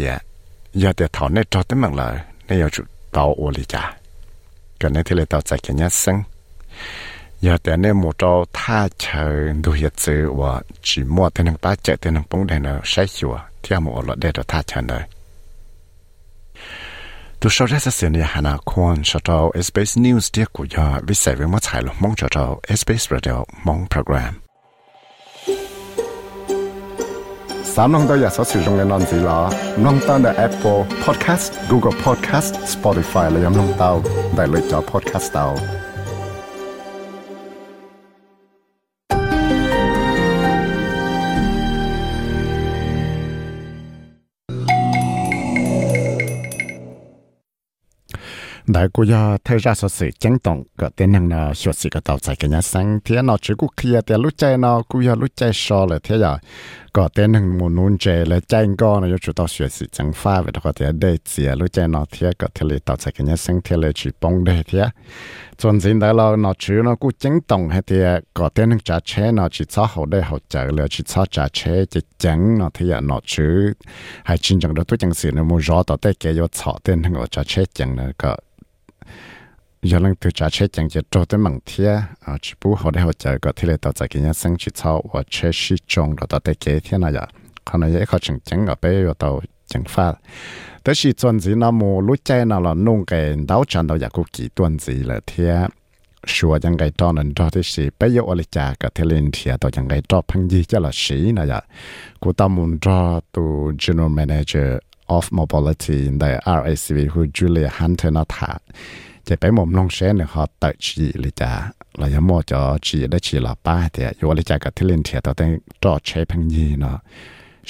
[0.81, 2.15] ยาแต่ถอนเนจอแต่มังเลย
[2.47, 3.97] เนี่ยจุด tàu ô lì chả
[4.79, 6.23] gần đây thì là tàu chạy cái nhát sinh
[7.41, 11.55] giờ tại nên một trâu tha chờ đồ hiện sự và chỉ mua tên hàng
[11.61, 14.61] ba chạy tên hàng bóng đèn ở sai chùa theo một loại đèn ở tha
[14.61, 15.01] chờ đời
[17.39, 20.65] tu sau ra sẽ xin nhà hàng quan, sau trâu SBS News tiếc của
[21.07, 24.48] với sẽ với mất hại lúc mong cho trâu SBS Radio mong program.
[27.73, 29.39] สามน้องตัวอยากสอสื่อตรงในนอนสีหลา
[29.83, 33.91] น้องตั้งแต่ Apple Podcast Google Podcast Spotify และยังน้องเต้า
[34.35, 35.47] ได้เลยจอ Podcast เต้า
[48.73, 56.27] ได้กูยาเทราสสิจังตองก็เตนังนาชวสิกะตอบใจกันยาสังเทียนอชื่อกูเคลียแต่รู้ใจนอกูยารู้ใจชอเลยเทีย
[56.93, 57.09] 到。
[57.09, 57.67] đại cô ya thay ra số sự chẳng tổng cái tên năng là số sự cái
[57.67, 57.69] tàu chạy cái nhà sang thì nó chỉ có kia thì lúc chạy nó cô
[57.69, 58.67] ya lúc chạy so là thế ya cái tên năng muốn nôn chạy là chạy
[58.77, 61.71] có nó yêu chủ tàu số sự chẳng pha về đó thì để chỉ lúc
[61.71, 64.43] chạy nó thì cái thì là tàu chạy cái nhà sang thì là chỉ bông
[64.43, 64.79] để thì
[65.61, 67.95] chuẩn chính đó là nó chỉ nó cũng chẳng tổng hay thì
[68.35, 71.25] cái tên năng trả chế nó chỉ cho hậu để hậu chạy là chỉ cho
[71.25, 73.43] trả chế chỉ chẳng nó thì nó chỉ
[74.23, 76.79] hay chính chẳng đó tôi chẳng sự nó muốn rõ tàu để cái yêu cho
[76.83, 78.37] tên năng trả chế chẳng là cái
[79.81, 82.91] giờ lần từ trả chế chẳng chỉ cho tới mảng thia à chỉ bù họ
[82.91, 85.49] để họ chờ có thể là tạo ra cái nhà sinh chỉ sau và chế
[85.53, 87.29] sĩ trong đó tạo tới kế thế này họ
[87.65, 90.13] còn này họ chẳng chẳng ở bên ở đâu chẳng phát
[90.83, 93.97] tới khi tuần gì nào mù lúc chơi nào là nung cái đào chân đâu
[93.97, 95.55] giờ cũng kỳ tuần gì là thia
[96.27, 99.29] sửa chẳng cái đó nên đó thì sĩ bây giờ ở lại có thể lên
[99.33, 101.59] thia tạo chẳng cái đó phăng gì cho là sĩ này giờ
[102.19, 108.13] cô ta muốn cho tu general manager of mobility in the RACV who Julia Hunter
[108.13, 108.25] nói.
[108.29, 108.57] thả
[109.27, 111.51] จะไปหม่อมลงเชนเนี่ยเขาเตะฉีเลยจ้า
[111.97, 115.45] เรายังมอจอฉีได้ฉีหลับป้าเตียอยู่เลยจ้ากับที่เล่นเถียตัวเต้
[115.83, 116.97] จอดใช้พังยีเนาะ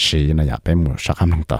[0.03, 1.59] ฉีเนาะอยากไปหมู่สักคำหนึ่งต่อ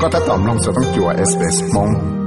[0.00, 2.19] ก็ถ้าตอบลงจะต้องจัว SBS มอง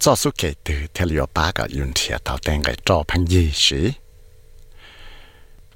[0.00, 3.26] cho số kể từ theo liệu bá cả yun chia tàu tên cái cho phăng
[3.26, 3.92] gì sĩ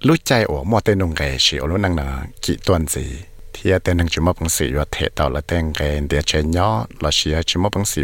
[0.01, 3.07] lúc chạy ổ mò tên nông cái sĩ ổ lúc năng là kỹ tuần gì
[3.53, 6.87] thì tên năng chúng mà bằng sĩ thể tàu là tên cái để chơi nhỏ
[7.01, 8.03] là sĩ chúng mà bằng sĩ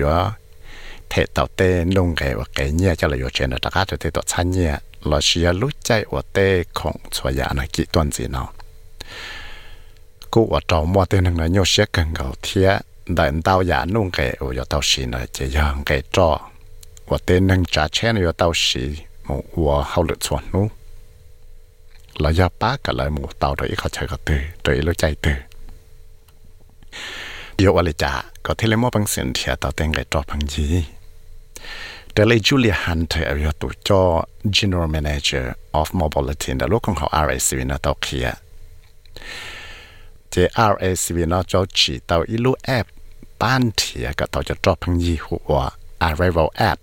[1.11, 4.11] thể tàu tên nông cái và cái nhia cho là chơi là tất cả đều
[4.11, 8.26] tọt chăn nhia là sĩ lúc chạy ổ tê không cho giả là kỹ gì
[8.26, 8.52] nào
[10.30, 12.80] cô ở trong mò tên năng là nhau sẽ cần gạo thiệt
[13.14, 16.38] đại tao giả nung cái ở yo tao này chỉ yang cái cho
[17.07, 20.70] và tên nâng trả chén yo tao xí một và hậu lực chuẩn nu
[22.18, 25.31] là do ba cái lại một tao khó chơi cái từ đấy lo chạy từ.
[27.64, 30.23] Yo ở lại trả có thể lấy mua bằng tiền thì tao tên cái cho
[30.29, 30.85] bằng gì?
[32.14, 33.51] Để lấy Julia Hunter ở yo
[33.85, 34.25] cho
[34.62, 35.42] General Manager
[35.73, 38.33] of Mobility đã lúc con họ RACV nó tao kia
[43.40, 45.53] ป้านเถียก็ต่อจะจอบพังยีหัว
[46.09, 46.81] Arrival App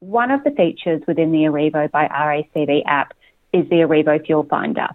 [0.00, 3.14] One of the features within the Arrivo by RACV app
[3.52, 4.88] is the Arrivo Fuel Finder.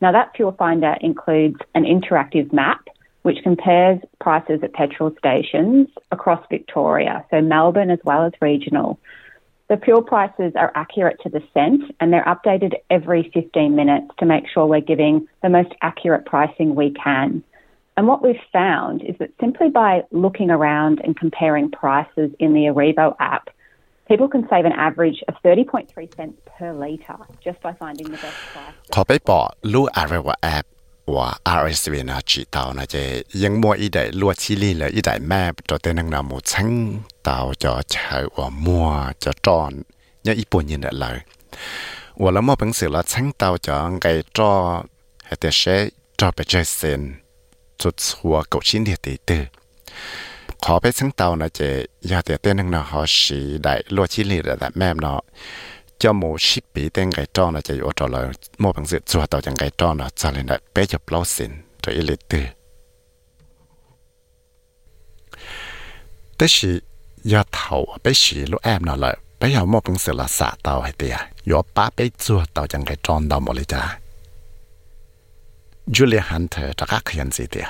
[0.00, 2.80] Now that Fuel Finder includes an interactive map
[3.23, 8.99] which compares prices at petrol stations across Victoria, so Melbourne as well as regional.
[9.69, 14.25] The fuel prices are accurate to the cent and they're updated every 15 minutes to
[14.25, 17.43] make sure we're giving the most accurate pricing we can.
[17.95, 22.65] And what we've found is that simply by looking around and comparing prices in the
[22.71, 23.49] Arrivo app,
[24.07, 28.37] people can save an average of 30.3 cents per litre just by finding the best
[28.51, 28.73] price.
[28.95, 30.65] ขอไปบอกลู่ Arrival app
[31.14, 31.28] ว่า
[31.60, 32.94] RSV นะจีตาวนะเจ
[33.42, 36.70] ยังมัวอีได้ลวดชิลีเลยอีได้แม่ตัวเต้นนางนามูชัง
[37.24, 38.88] เตาจะใช้ว่ามัว
[39.24, 39.72] จะจอน
[40.22, 41.16] เนี่ยอีปุ่นยินเลย
[42.20, 44.52] ว่าแล้วมอเป็นสื่อละชังเตาจะงไงจอ
[45.26, 45.62] ให้แต่เช
[46.18, 47.00] จอไปเจอเซน
[47.80, 49.42] จุดหัวกชินเดียตีตือ
[50.64, 51.60] ขอไปชังเตานะเจ
[52.08, 55.20] อย่าเต้นนังนาเขาสีได้ลวดชิลีเลยแต่แม่เนาะ
[55.98, 58.98] cho một ship bị tên cái tròn là chạy ô trò là mô bằng sự
[59.06, 61.50] chùa tàu chẳng cái tròn là cho lên là bé chụp lâu xin
[61.82, 62.38] rồi ý lịch tư.
[66.38, 66.80] Tế thì
[67.24, 70.52] do thầu, bé sĩ lúc em nó là bé hào mô bằng sự là xả
[70.62, 71.16] tàu hay tìa.
[71.44, 73.98] Do ba bé chùa tàu chẳng cái tròn đâu một lý cha.
[75.86, 77.64] Julia Hunter cho các hiện gì tìa.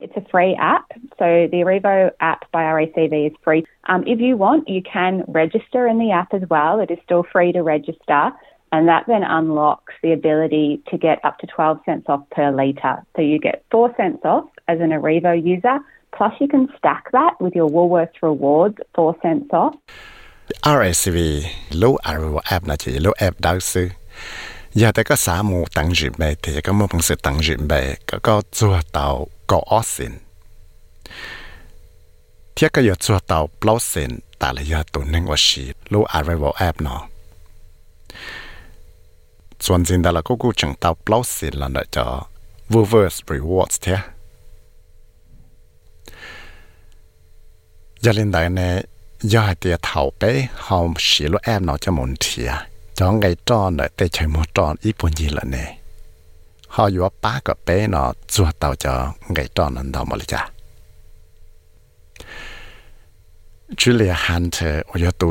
[0.00, 0.90] It's a free app.
[1.18, 3.64] So the Arrivo app by RACV is free.
[3.88, 6.80] Um, if you want, you can register in the app as well.
[6.80, 8.32] It is still free to register.
[8.72, 13.04] And that then unlocks the ability to get up to 12 cents off per litre.
[13.14, 15.78] So you get 4 cents off as an Arrivo user,
[16.16, 19.74] plus you can stack that with your Woolworths rewards, 4 cents off.
[20.64, 23.88] RSV low Arrivo app là low app đào sư.
[24.72, 25.04] Giờ tới
[25.44, 28.80] mù tăng dự bề thì có một bằng sự tăng dự bề có có chùa
[28.92, 29.02] tàu có ó xin.
[29.02, 30.14] Thiết có giờ chùa tàu bao xin ก็ออเซน
[32.52, 37.00] เทียก็ยอดชัวเตาเปล่าเซนตาเลยตัวนึงว่าชีรู้อะไรวอแอบเนาะ
[39.64, 42.06] ส่วนจริงแต่ละก็กูจังเตาเปล่าเซนละเนาะจอ
[42.74, 43.98] reverse rewards เทีย
[48.04, 48.72] ยาเล่นได้เนี่ย
[49.32, 50.22] ยอดเตียเถาไป
[50.66, 52.50] หอมชีรู้แอบเนาะจะมุนเทีย
[52.98, 55.68] จ้องไงจอนเนาะแต่ใช้หมดจอนอีปุ่นยีละเนี่ย
[56.74, 56.88] họ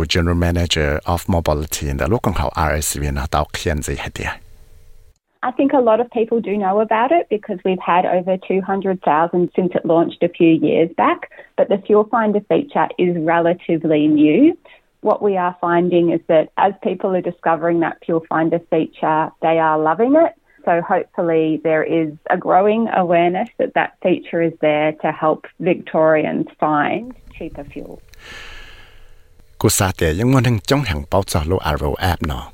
[0.05, 2.33] General Manager of Mobility the local
[5.41, 9.51] I think a lot of people do know about it because we've had over 200,000
[9.53, 14.57] since it launched a few years back, but the Fuel Finder feature is relatively new.
[15.01, 19.59] What we are finding is that as people are discovering that Fuel Finder feature, they
[19.59, 20.33] are loving it.
[20.65, 26.47] So hopefully there is a growing awareness that that feature is there to help Victorians
[26.59, 27.97] find cheaper fuel.
[29.57, 32.51] Cô xa tế những ngon hình chống hàng báo cho lô Arrow app nó.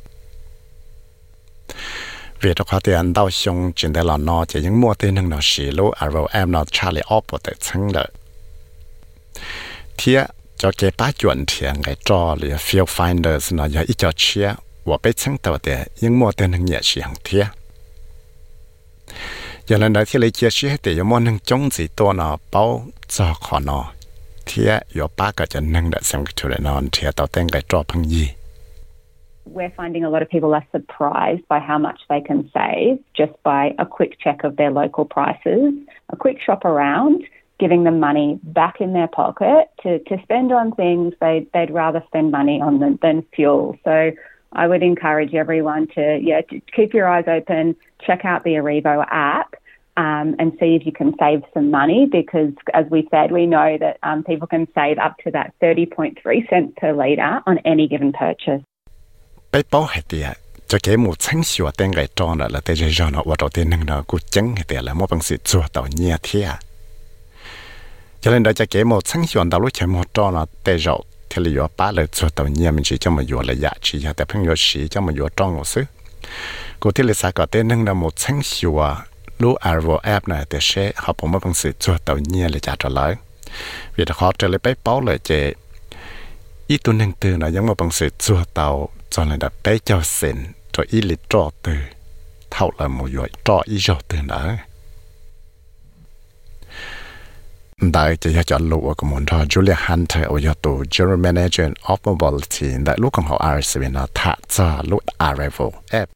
[2.41, 5.15] Vì đó khóa tế anh đau xung trên tế lò nó chỉ những mua tên
[5.15, 8.07] hình nó xì lô Arrow app nó Charlie Opp bộ tế chân lợi.
[9.97, 10.25] Thế
[10.57, 14.53] cho cái bá chuẩn thiện cái trò lìa Field Finders nó giờ ít cho chia
[14.85, 17.47] 我被称到的，因莫的能也是很贴。
[29.45, 33.75] We're finding a lot of people are surprised by how much they can save just by
[33.79, 35.73] a quick check of their local prices,
[36.09, 37.23] a quick shop around,
[37.59, 42.03] giving them money back in their pocket to, to spend on things they'd, they'd rather
[42.07, 43.77] spend money on than, than fuel.
[43.83, 44.11] So
[44.52, 49.04] I would encourage everyone to, yeah, to keep your eyes open, check out the Arrivo
[49.10, 49.54] app
[49.96, 53.78] um, and see if you can save some money because, as we said, we know
[53.78, 58.12] that um, people can save up to that 30.3 cents per litre on any given
[58.12, 58.62] purchase.
[59.50, 60.28] ไปป้อให้เตีย
[60.70, 66.48] จะเก๋หมูชั้งชัวเต็งไก่จอนะแล้วแต่จะจอนะว่าตัวเต็งนึงนะกูจังให้เตียแล้วมอบังสิจัวต่อเนียเทีย
[68.22, 70.94] จะเล่นได้จะเก๋หมูชั้งชัวดาวลุเฉมอจอนะแต่เรา
[71.28, 75.86] เทลียป้าเลยจัวต่อเนียมันจีจะมาอยู่ระยะจีแต่เพิ่งอยู่สีจะมาอยู่จ้องซื้อ
[76.80, 78.80] กูที่เลยสากเต็งนึงนะหมูชั้งชัว
[79.42, 83.12] ลูอาร์โวแอปนะแต่เช่เขาผมมาบังสิจัวต่อเนียเลยจ้าจะเลย
[83.96, 85.30] วิธีเขาจะเลยไปเป้าเลยเจ
[86.68, 88.68] อีตัวหนึ่งตื่นนะยังมาบังสิจัวเตา
[89.12, 90.38] จนเลยดับไปเจ้าเซน
[90.72, 91.80] ตัวอีลิจอตื่น
[92.50, 94.40] เท่าละมูย่อยจออีจอตื่นนะ
[97.86, 97.98] นเต
[100.18, 106.08] อร์เอาอยู่ตัว General Manager of Mobility ได้ลูกของเขา RSV นะถ้าจะลูก Arrival App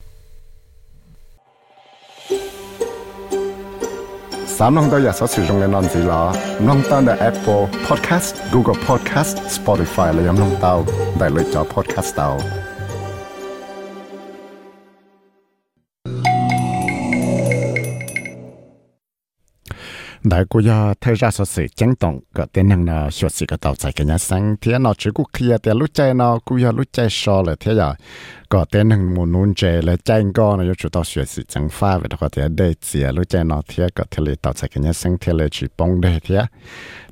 [4.56, 6.22] สามน้องตัวอยากสอสื่อตรงในนอนสีล้อ
[6.66, 10.74] น้องตั้งแต่ Apple Podcast Google Podcast Spotify และยังน้องเต้า
[11.18, 12.30] ได้เลยจอ Podcast เต้า
[20.23, 23.45] đại cô ya thay ra sự sự chấn động cái tên năng là hiệu sự
[23.47, 26.39] cái tàu chạy cái nhà sáng thế nó chỉ cũng kia thì lúc chạy nó
[26.45, 27.95] cô ya lúc chạy so là thế ya
[28.49, 31.69] có tên năng muốn nôn chạy là chạy có nó chủ tàu hiệu sự chẳng
[31.69, 34.69] pha về đó thì để chỉ lúc chạy nó thế có thế là tàu chạy
[34.73, 36.41] cái nhà sáng thế là chỉ bông để thế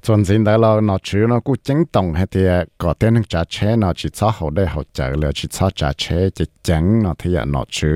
[0.01, 3.23] chuẩn xin đại lo nó chỉ nó cũng chấn động hay thế có tên năng
[3.23, 6.45] trả chế nó chỉ cho hậu đây hậu chạy là chỉ cho trả chế chỉ
[6.63, 7.87] chẳng nó thế thì nó chỉ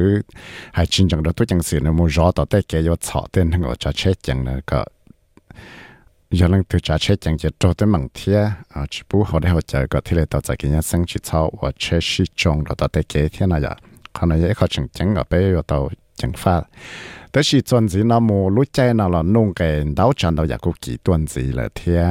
[0.74, 3.24] hay chính chẳng đó tôi chẳng xin nó muốn rõ tàu đây cái yêu chọn
[3.32, 4.86] tên năng ở trả chế chẳng là có
[6.31, 9.39] giờ lần từ trả chế chẳng chỉ cho tới mảng thia à chỉ bù họ
[9.39, 11.99] để họ chờ có thể là tao tại cái nhà sinh chỉ sau và chế
[12.03, 13.77] sĩ trồng rồi tao tới kế thiên này à
[14.13, 16.63] còn là họ chẳng chẳng ở bên rồi tao chẳng phát
[17.33, 20.47] tới khi tuần gì nó mua lúc chạy nó là nông cái đào chân đâu
[20.47, 22.05] giờ cũng kỳ tuần gì là thia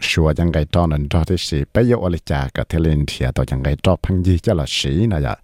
[0.00, 2.78] sure chẳng cái cho nên cho thế sĩ bây giờ ở lại trả cái thế
[2.78, 5.36] lên thia tao chẳng cái cho phăng gì cho là sĩ này à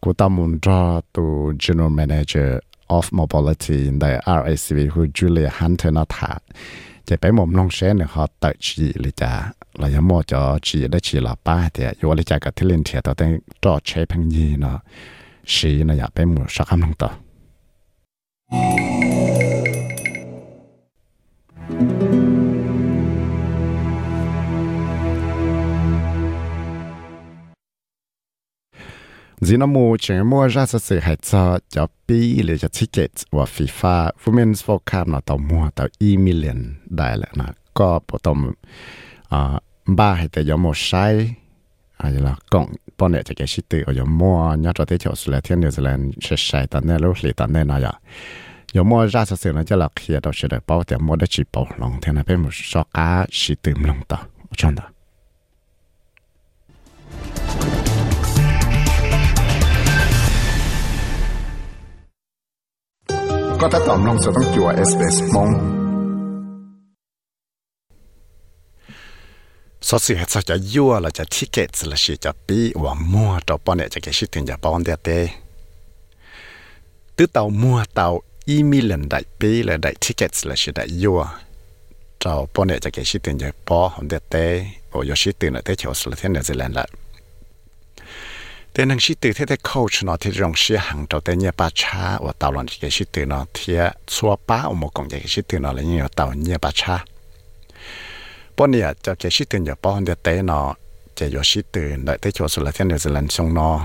[0.00, 2.58] của tao muốn cho tu general manager
[2.88, 6.38] of mobility tại RACV คือ Julia Hunter 那他。
[7.07, 9.31] จะไปมุมลงเชนเนี่ยเขาตัดชีเลยจ้า
[9.79, 13.31] เรายังมอจอฉีได้ชีละป้าเดียอยู่เลยจ้ากับที่เล่นเทียตัวเอง
[13.63, 14.77] จอดใช้พังยีเนาะ
[15.53, 17.09] ฉีเนาะอยากไปหมู่สักคำลงต่อ
[29.41, 33.43] nó mua chuyện mua ra sự sự hay cho cho bi là cho ticket và
[33.43, 38.17] FIFA Women's World Cup nó tàu mua tàu e million đại là nó có bộ
[38.17, 38.35] tàu
[39.29, 41.33] à ba hay tại do một sai
[41.97, 45.15] à là cộng bọn này cho cái sự tự ở mua nhớ cho tới chỗ
[45.15, 47.93] sự là thiên New Zealand sẽ sai tận này lúc lì tận này nó ya
[48.73, 51.15] 有 mua ra sự sự nó cho là khi đó sẽ được bảo tiền mua
[51.15, 54.17] được chỉ bảo lòng thế này bên một số cá sự tự lòng đó
[63.56, 65.48] chân đó có thể tóm lòng sẽต้องจั่ว SBS มอง
[69.88, 75.08] สอสิเหตุจะยั่วเราจะทิเกตละสิจะปีว่ามัวต่อปอนเนี่ยจะเกชิถึงจะปอนเดียเต
[77.16, 78.06] ตื้อเตามัวเตา
[78.48, 81.20] อีมิลันได้ปีเลยได้ทิเกตละสิได้ยั่ว
[82.20, 84.36] เจ้าปอนเนี่ยจะเกชิถึงจะปอของเดียเต
[84.90, 86.84] โอ้ยชิถึงเลยเตเชียวสละเทียนเนเธอร์แลนด์ละ
[88.76, 93.74] แต่นังชิตือที่ได้โค้ชเนาะที่รงเสียหังตัวแต่เนี่ยป้าช้าว่าตาวหลังจะชิตือเนาะที่
[94.14, 96.94] ชัวป้าอมกงจะชิตือเนาะแล้วเนี่ยตาวเนี่ยป้าช้า
[98.56, 100.68] ปนเนี่ยจะเกชิตืออย่าป้อนเดเตเนาะ
[101.18, 103.76] จะอยู่ชิตือได้ที่ชัวสุดละที่นิวซีแลนด์ชงเนาะ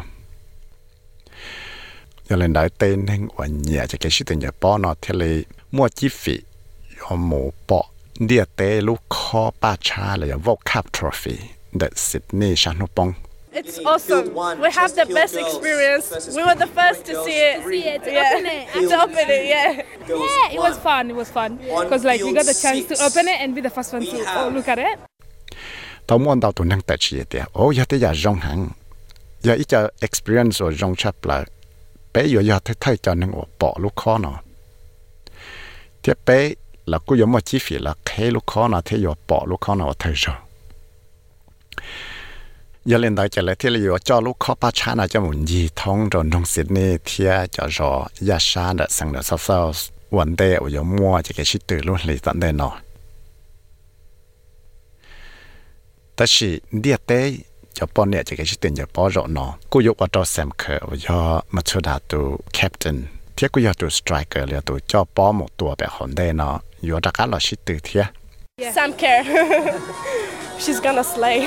[2.25, 5.33] อย่าเล่นได้เต้นแห่งวันเนี่ยจะเกชิตืออย่าป้อนเนาะที่เลย
[5.75, 6.35] มั่วจิฟิ
[6.99, 7.81] ยอมหมูปอ
[8.25, 11.35] เดียเตลูกคอป้าช้าเลยอย่าวอกคัพทรอฟี
[11.77, 13.09] เดอะซิดนีย์ชานุปอง
[13.54, 14.34] It's awesome.
[14.60, 16.06] We have the best experience.
[16.36, 17.64] We were the first to see it.
[17.64, 18.32] See it, to yeah.
[18.32, 18.88] open it.
[18.90, 19.82] to open it, yeah.
[20.08, 21.10] Yeah, it was fun.
[21.10, 23.70] It was fun because like we got the chance to open it and be the
[23.70, 24.98] first one to oh, look at it.
[26.06, 28.68] tao muốn tao tụi năng tại chỉ tiệt ô giờ tới giờ rong hàng
[29.40, 31.44] giờ ít giờ experience rồi rong chấp là
[32.12, 34.40] bé giờ giờ thấy thấy cho năng bỏ lúc khó nó
[36.02, 36.50] tiếp bé
[36.86, 39.60] là cứ giống một chi phí là khai lúc khó nó thấy giờ bỏ lúc
[39.60, 40.51] khó nó thấy rồi giờ
[42.90, 47.92] ยเล่นได้เจเลยที่เราอยู่จอลูกข้อปาชาอาจะหมุนยีท้องโดนทงสิทนี่เทียจะรอ
[48.28, 49.58] ยาชาเดสังเดซับเซา
[50.16, 52.70] วันเดอวยมัวจะเกชิตือลุ่นเลยตันเดนอ
[56.14, 57.20] แต่สิเดียเต้
[57.76, 61.08] จะป้อนเนี่ยจะเกชิตือจะป้อนรอนอกูยกว่าตัวแซมเคอร์วย
[61.54, 62.20] มาชดาตู
[62.54, 62.96] แคปตัน
[63.34, 66.50] เทียกูยกตัวสไตรเกอร์เลยตัวจอป้อนหมดตัวแบบหอนได้นอ
[66.84, 68.04] อยู่ตะการเราชิตือเทีย
[68.74, 69.20] Sam Kerr
[70.62, 71.38] she's gonna slay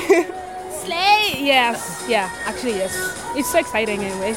[0.86, 1.50] slay!
[1.50, 2.92] Yes, yeah, actually yes.
[3.36, 4.34] It's so exciting anyway.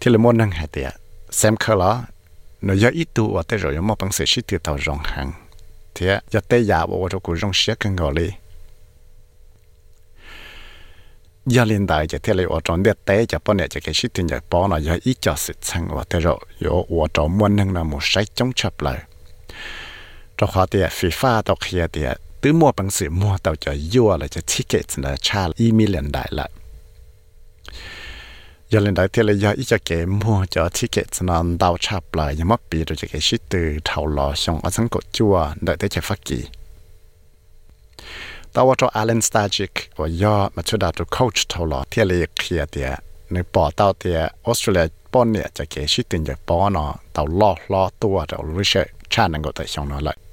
[0.00, 0.92] Thì là môn năng hạt tiệt.
[1.30, 2.00] Xem khờ ló,
[2.60, 5.32] nó do ít tu và tới rồi nó bằng sự sĩ tự tàu rong hàng.
[5.94, 8.30] Thì do tới giả bộ cho cụ rong xế cân ngồi lý.
[11.46, 11.64] Do
[12.08, 13.38] cho thế ở trong đất tế cho
[13.70, 16.38] cho cái sĩ tự nhạc bỏ nó do ít cho sự sang và rồi
[17.00, 18.98] ở trong môn năng là một sách chống chập lại.
[20.36, 21.86] Trong khóa tiệt, phí pha tộc kia
[22.42, 26.46] ตื้อมัวปังสือมัวเตัวจะยั่วเลยจะทิเกตนะชาอีมิเลียนได้ละ
[28.72, 35.34] ยาเล่นได้เทเลยาอีจะเกมัวจะทิเกตนะดาวชับเลยยังไม่ปีเราจะเกิดสิ่งตื่นเท่าลอชงอสังกจัว
[35.64, 36.40] ได้แต่จะฟักกี
[38.54, 42.90] ตาวตัวอาเลนสตาจิกว่าย่อมาช่วยดาตัวโค้ชเท่าลอเทเลยเคลียเดีย
[43.32, 50.29] ในปอเต้าเดียออสเตรเลียป้อนเนี่ยจะเกชิตินจากปอเนาะเต่าล่อล่อตัวเต่ารู้เชื่อชาตินังก็แต่ชงเนาะเลย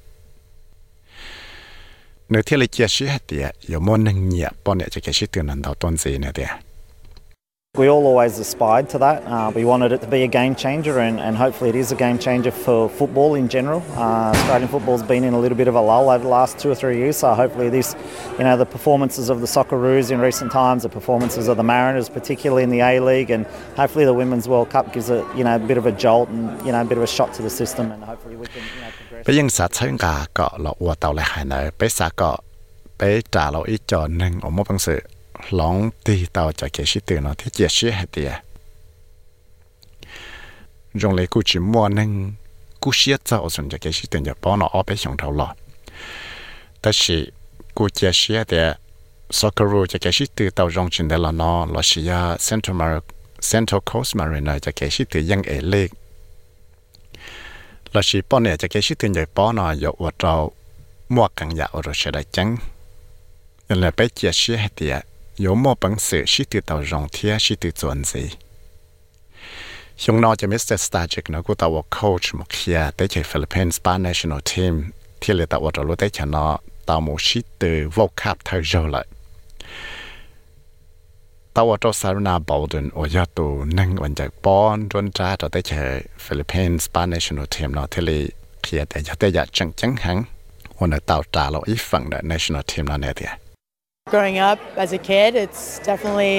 [7.78, 9.24] We all always aspired to that.
[9.26, 11.96] Uh, we wanted it to be a game changer, and, and hopefully, it is a
[11.96, 13.84] game changer for football in general.
[13.92, 16.72] Uh, Australian football's been in a little bit of a lull over the last two
[16.72, 17.96] or three years, so hopefully, this,
[18.40, 22.10] you know, the performances of the Socceroos in recent times, the performances of the Mariners,
[22.10, 25.56] particularly in the A League, and hopefully, the Women's World Cup gives it, you know,
[25.56, 27.50] a bit of a jolt and you know a bit of a shot to the
[27.50, 28.64] system, and hopefully, we can.
[28.76, 28.87] You know,
[29.25, 32.37] ไปยังสาเชิงกาเกาะเราวัวเตาเลยหายเนไปสาเกาะ
[32.97, 33.01] ไป
[33.35, 35.01] จ่าเราอีจอหนึ่งอมบังสือ
[35.55, 38.31] หลงตีเตาจะเกชิตื่นเนาะที่เจียเชี่ยเหตีย
[41.01, 42.11] จงเลยกูจิมัวหนึ่ง
[42.83, 45.49] กูเชี่ยเจ้าส่วนจะเกชิตื่นจะป้อนเนาะเอาไปส่งเท่าหลอ
[46.81, 47.17] แต่สิ
[47.77, 48.67] กูเจียเชี่ยเดีย
[49.39, 52.87] สกรูจะเกชิตื่นเตาจงจินเดลเนาะเราเชียเซ็นทรัลมา
[53.47, 55.91] เซ็นทรัลโคสต์มารีนาจะเกชิตื่นยังเอเล็ก
[57.98, 60.52] là chỉ bọn này cho cái sự tiền giải bỏ nó dụ ở trâu
[61.10, 62.58] mua càng giả ở sẽ đại chăng
[63.70, 65.06] nên là bé chia sẻ hết tiệt
[65.38, 68.30] dụ mua bằng sự sự từ tàu rong thia sự từ chuẩn gì
[69.98, 70.74] chúng nó cho Mr.
[70.74, 74.92] Stajic nó cũng tàu coach một kia tới chơi Philippines Spa National Team
[75.22, 78.90] thì là tàu ở tới cho nó tàu một sự từ World Cup thời rồi
[78.90, 79.06] lại
[81.57, 85.89] tao ở trong Saruna Bolden ở nhà tù nângวันจากป้อนจนจ้าจะได้เจอ
[86.25, 88.21] ฟิลิปปินส์ Spa National Team เนาะที่เลย
[88.63, 90.19] เขียแต่จะได้อยากจังจังหัง
[90.79, 93.33] วันนี้ตาวจ้าเราอีฝั่งเด National Team เนาะเนี่ยเดีย
[94.13, 96.37] Growing up as a kid, it's definitely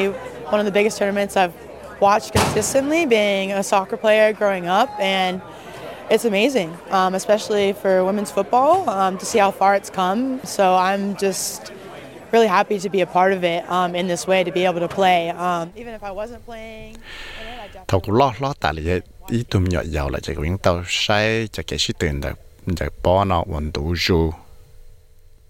[0.54, 1.56] one of the biggest tournaments I've
[2.08, 5.42] watched consistently, being a soccer player growing up, and
[6.14, 10.22] it's amazing, um, especially for women's football, um, to see how far it's come.
[10.44, 11.72] So I'm just
[12.33, 14.81] really happy to be a part of it um, in this way, to be able
[14.81, 15.31] to play.
[15.31, 16.95] Um, even if I wasn't playing.
[17.89, 18.99] thầu cũng lo lo tại là
[19.29, 22.39] ý tụm nhỏ giàu là chỉ có những tàu say chỉ cái sự tiền được
[22.77, 24.33] chỉ bỏ nó vận đủ dù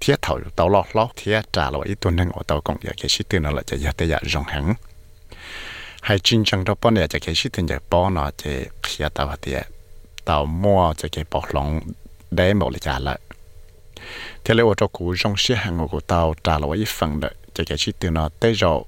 [0.00, 2.90] thiết thầu tàu lo lo thiết trả là ý tụm năng ở tàu cộng giờ
[2.96, 4.74] cái sự tiền nó là chỉ giờ tới giờ rong hẳn
[6.02, 8.50] hay chính chẳng đó bỏ này chỉ cái sự tiền chỉ bỏ nó chỉ
[8.82, 9.54] khi tàu thì
[10.24, 11.80] tàu mua chỉ cái bỏ lòng
[12.30, 13.18] để một là trả lại
[14.48, 17.64] thế là tô cũ trong xe hàng của tàu trả lại ít phần đấy cho
[17.66, 18.82] cái chi tiêu nó tới rồi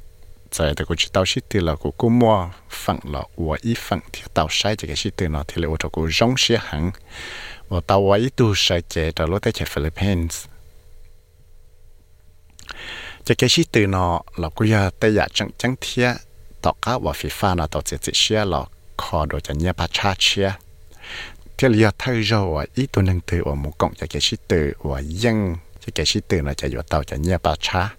[0.52, 3.78] giờ thì cụ chỉ tàu chi tiêu là của cô mua phần là của ít
[3.78, 4.76] phần thì tàu sai.
[4.76, 6.90] Cho cái chi tiêu nó thì là tô cũ trong xe hàng
[7.68, 10.46] và tàu ít tu sai chế trả lại tới chế Philippines.
[13.24, 16.16] Cho cái chi tiêu nó là cụ giờ tới giờ chẳng chẳng thiệt
[16.62, 18.64] tàu cá và phi pha nó tàu chỉ chỉ xe là
[18.96, 20.52] khó đồ cho nhà ba cha chia
[21.60, 24.72] thì là thay rồi ít tuần nâng từ ở một cộng cho cái sĩ từ
[24.78, 27.94] và dân cho cái sĩ từ là chạy vào tàu chạy nhà bà cha.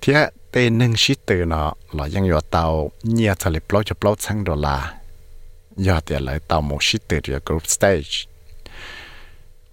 [0.00, 0.12] Thì
[0.52, 4.44] tên nâng sĩ từ nó là dân vào tàu nhà cho lịch cho bao trăm
[4.44, 4.94] đô la
[5.76, 8.02] giờ thì lại tàu một sĩ từ cho group stage.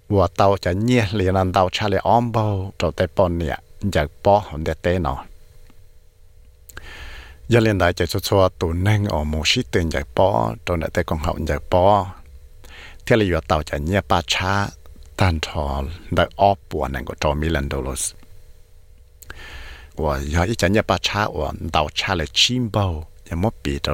[0.10, 2.02] Và tàu chạy nhà liền làm tàu cha lại
[2.34, 5.26] bao tàu tay bọn nè giờ bỏ hồn để tên nó.
[7.48, 10.90] Giờ liền đại cho cho tụ nâng ở một sĩ từ giờ bỏ cho lại
[10.94, 12.21] tay con hậu giờ bỏ
[13.05, 14.53] ที่เราอยู่ต่อจากเนี่ยป้าช้า
[15.19, 15.67] ตันทอ
[16.15, 18.05] ได้ออปัวนั่นก็จอมิลันโดลส
[20.03, 22.87] ว่าอย่าอีจากเนี่ยป้าช้าว่าดาวช้าเลยชิมเบา
[23.27, 23.89] อย่ามัวปีโต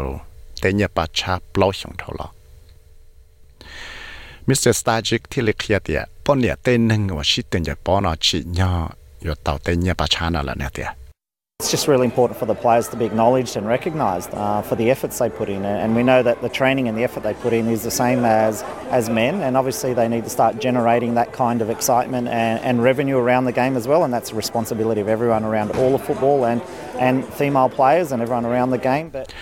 [0.58, 2.28] แต่เนี่ยป้าช้าปล่อยของเท่าละ
[4.46, 8.72] มิสเตอร์สตาจิกที่เล็กเทียเดียป้อนเนี่ยเต้นหนึ่งว่าชิดเต้นจะป้อนอชิย่อ
[9.22, 10.90] อยู่ต่อเต้นเนี่ยป้าช้านั่นแหละเนี่ยเดีย
[11.59, 14.91] It's just really important for the players to be acknowledged and recognised uh, for the
[14.91, 17.51] efforts they put in, and we know that the training and the effort they put
[17.51, 21.33] in is the same as as men, and obviously they need to start generating that
[21.33, 25.01] kind of excitement and, and revenue around the game as well, and that's the responsibility
[25.01, 26.61] of everyone around all of football and
[26.99, 29.09] and female players and everyone around the game.
[29.09, 29.33] But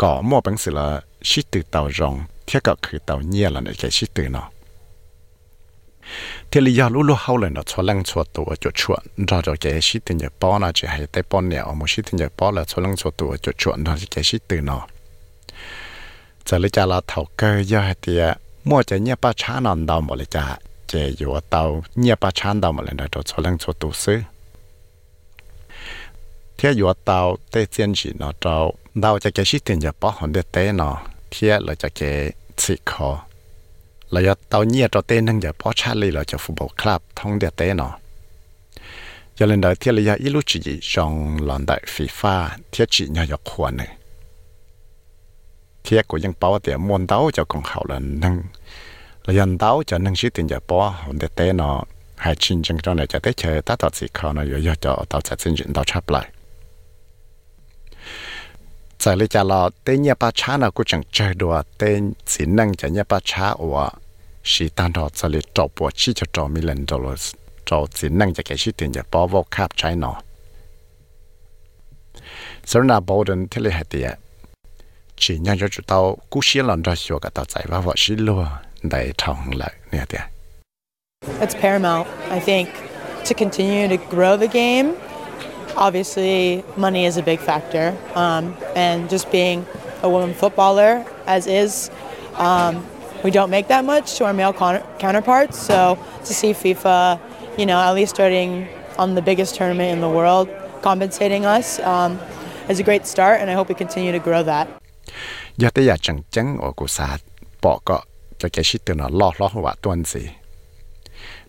[0.00, 3.60] có một bằng sự là sĩ từ tàu rồng thiết cả khử tàu nhẹ là
[3.60, 4.50] để cái sĩ từ nó
[6.50, 8.98] thì lý do lúc lúc hậu nó cho lăng cho tù ở chỗ chuột
[9.28, 12.02] rồi rồi cái sĩ từ nhật bó là chỉ hay tay bó nẹo một sĩ
[12.10, 14.60] từ nhật bó là cho lăng cho tù ở chỗ chuột rồi cái sĩ từ
[14.60, 14.86] nó
[16.46, 18.20] giờ lý là thầu cơ do hay thì
[18.64, 22.30] mua chỉ nhẹ ba chán nằm đầu một lý cha chỉ vừa tàu nhẹ ba
[22.34, 24.18] chán đầu một lần rồi cho lăng cho tù xứ
[26.58, 30.89] thế vừa tàu tây chiến chỉ nó trâu เราจะเกชิตินจะป้อหอนเดเต้นอ
[31.29, 32.01] เทียเราจะเก
[32.61, 33.09] สิคอ
[34.11, 37.89] เราจะเตาเนียตัวเต้นนึงจะป้อชาลีเราจะฟุตบอลคลับท่องเดเต้นอ
[39.37, 40.59] จะเล่นได้เทียระยะอีลุจี
[40.91, 41.11] จง
[41.45, 42.35] หลอนได้ฟีฟ่า
[42.69, 43.89] เทียจีเนี่ยจะควรเลย
[45.83, 48.35] เทียกูยังป้อเตียมวนเต้าจะกองเขาละนึง
[49.23, 51.69] เรายันเต้าจะนึงชิตินจะป้อหอนเดเต้นอ
[52.21, 54.27] ให้ชินจังจงเนี่ยจะได้เจอตัดต่อสิคอ
[59.00, 62.46] giờ lấy trả lọ tên nhà ba cha nào cũng chẳng chơi đùa tên chỉ
[62.46, 63.88] năng nhà ba cha ủa
[64.44, 66.60] sĩ tan đó giờ lấy trộn bùa chi cho trộn mi
[67.04, 67.16] rồi
[67.66, 69.44] trộn chỉ năng cái sĩ tiền trả bỏ vào
[69.76, 70.14] trái nó
[72.64, 73.86] sau này bảo đơn thế là hạt
[75.16, 78.14] chỉ nhận cho tàu cú sĩ lần đó xua cả tàu chạy vào vợ sĩ
[78.16, 78.46] lùa
[78.82, 79.12] để
[79.56, 80.20] lại nè tiền
[81.60, 82.68] paramount, I think,
[83.24, 84.94] to continue to grow the game
[85.77, 89.65] Obviously, money is a big factor, um, and just being
[90.01, 91.91] a woman footballer, as is,
[92.37, 92.85] um,
[93.25, 95.57] we don't make that much to our male con- counterparts.
[95.57, 95.97] So
[96.27, 97.19] to see FIFA,
[97.57, 100.47] you know, at least starting on the biggest tournament in the world,
[100.81, 102.19] compensating us, um,
[102.69, 104.67] is a great start, and I hope we continue to grow that.
[105.61, 107.09] ยอดได้อยากจังจังโอกุศา
[107.63, 107.97] ปอก็
[108.41, 110.23] จะแกชิดตัวน่ะล่อล่อหัวต้นสิ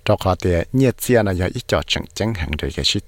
[0.07, 2.98] จอคอเตียเนียเจียนะยออีจอจังจังหังเดยแกชิ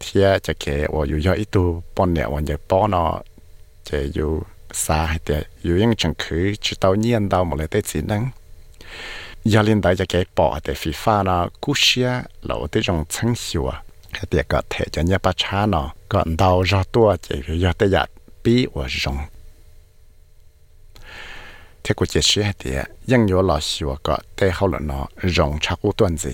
[0.00, 1.48] thiệt chả kể và dù do ít
[1.96, 3.20] bọn nè và giờ bỏ nó
[3.84, 4.42] chả dù
[4.72, 8.00] xa hay tiệt dù những chẳng khứ chỉ tao nhiên tao một lời tết gì
[8.02, 8.30] năng
[9.44, 12.10] giờ lên đại chả kể bỏ để phi pha nó cú xia
[12.70, 16.62] tới trong chân hiệu à hay có thể cho nhà ba cha nó còn tao
[16.62, 18.04] ra tua chả dù tới giờ
[18.44, 19.18] bị và rong
[21.84, 25.06] thế của chị sĩ hay tiệt nhưng nhớ lo xíu có tới hậu là nó
[25.22, 26.32] rong chắc u tuần gì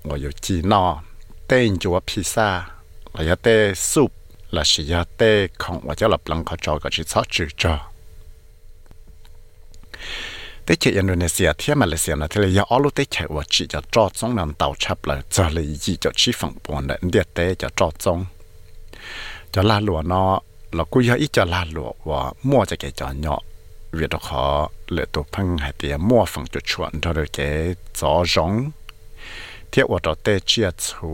[1.90, 2.79] ว่า
[3.15, 3.47] ลายเต
[3.91, 4.11] สุบ
[4.55, 5.21] ลาชิยาเต
[5.61, 7.73] ของว่าจะหลับหลังขอจอกับชิซอจือจอ
[10.63, 18.19] เตเชอินโดนีเซียเทียมาเลเซียนะทะเลยาออลุเตเชว่าชิจะจอดจงนำเตาชับเลยจะเลยยี่จะชิฝั่งปวนเดียเตจะจอดจง
[19.53, 20.31] จะลาหลัวเนาะ
[20.75, 23.41] เรากูยาอีจะลาหลัวว่ามั่วจะแกจอเนาะ
[23.95, 24.43] เวียดขอ
[24.89, 27.39] เหลือตัวพังหายเตียมั่วฝั่งจุดชวนเธอเลยแก
[27.99, 28.51] จอจง
[29.69, 31.09] เทียวว่าเตเชียชู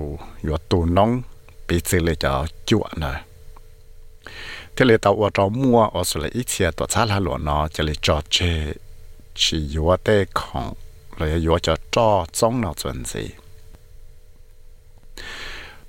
[0.45, 1.11] ยู่ตัวน้อง
[1.67, 2.31] ปีซื้อเลยจะ
[2.69, 3.15] จวเนอะ
[4.75, 8.37] ทเลยตัวเรามัวออสเลยอีเชียตัวชาลาหลวนเนาะจะเลยจอเช
[9.41, 10.67] ชิยัวเต้ของ
[11.15, 13.23] เลยยัวจะจ่อจ้องเนาะจนสิ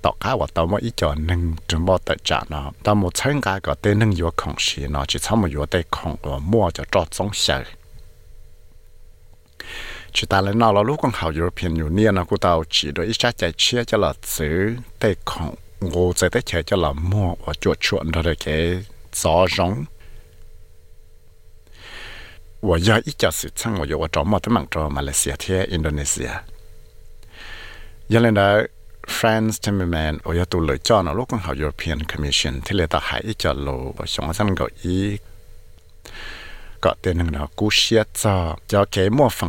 [0.03, 7.79] ต่อข้าว่าตัวมันอีจอหนึ่งจนบ่ตัดจาเนาะแต่หมดเชิงกายก็เต้หนึ่งยัวของสีเนาะจะทำมายัวเต้ของหลวมัวจะจ่อจ้องเสีย
[10.15, 14.57] ชิตาเลยนอเราลูกของเขายุโรเปียอยู่เนี่ยนะกูเตาจีโดยอิชาใจเชียจะหลอดซื้อ
[14.99, 15.51] เต้ของ
[15.81, 19.85] họ lựa tổ phăng hay tiền mua và cho chuẩn cho được cái gió rong
[22.61, 25.59] thiết và đó tế chia chủ và tù nông bị xử lý cho
[28.09, 28.61] Giờ này thế là
[29.91, 33.53] tàu ở trong mua ở số học European Commission thì xã ta hãy nó cho
[33.53, 35.17] lấy cho chế chỉ
[36.81, 38.03] yếu tê không là yếu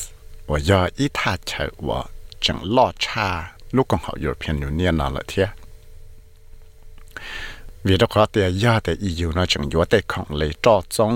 [0.49, 1.51] ว่าอย่ออีท่าเช
[1.87, 1.99] ว่า
[2.43, 3.27] จังลอชา
[3.75, 5.47] ลูกของเขาอยู่เพียงอยู่เนี่ยนอนละเทีย
[7.85, 11.13] วิธีการเตียยาแต่อีอยู่นะจังอยู่แต่ของเลยจ่อจง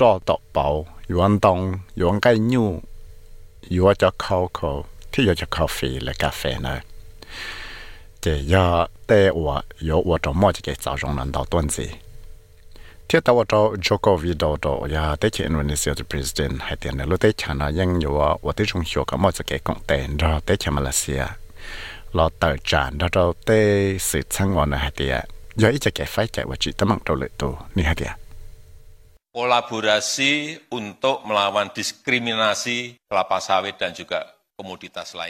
[0.00, 0.66] จ่อตอกเป่า
[1.08, 1.58] อยู่อันตง
[1.96, 2.64] อยู่อันใกยู
[3.72, 4.70] อยู่จะเข้าเขา
[5.12, 6.74] ที่อยู่จะคาเฟ่และกาแฟนะ
[8.20, 8.54] เจีย
[9.06, 11.86] แต่ว่าอยู่ว่าจะมั่จะเกี่ยวกับตรงนั้นต่อต้นสิ
[13.12, 17.32] nó là nữa thiết cho Joko ya tế Indonesia the president hay tiền lúc tế
[17.36, 20.56] chẳng là những nhiều và tế trung hiệu cả mọi cái công tiền rồi tế
[20.70, 21.24] Malaysia
[22.12, 25.20] lo tờ tràn đó rồi tế sự sang ngon này hay tiền
[25.56, 28.12] ý ít cái phải chạy và chỉ tâm bằng đầu lệ tu ni hay tiền
[29.34, 34.33] kolaborasi untuk melawan diskriminasi kelapa sawit dan juga.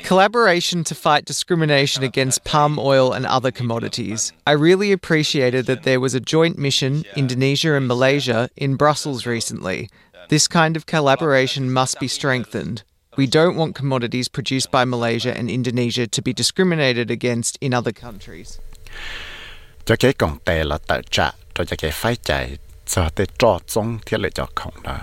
[0.05, 4.33] Collaboration to fight discrimination against palm oil and other commodities.
[4.47, 9.89] I really appreciated that there was a joint mission, Indonesia and Malaysia, in Brussels recently.
[10.29, 12.83] This kind of collaboration must be strengthened.
[13.17, 17.93] We don't want commodities produced by Malaysia and Indonesia to be discriminated against in other
[17.93, 18.59] countries.
[19.85, 23.99] cho cái công tệ là tự trả cho cái phải chạy cho tới cho trong
[24.07, 24.99] thiết lệ cho không đó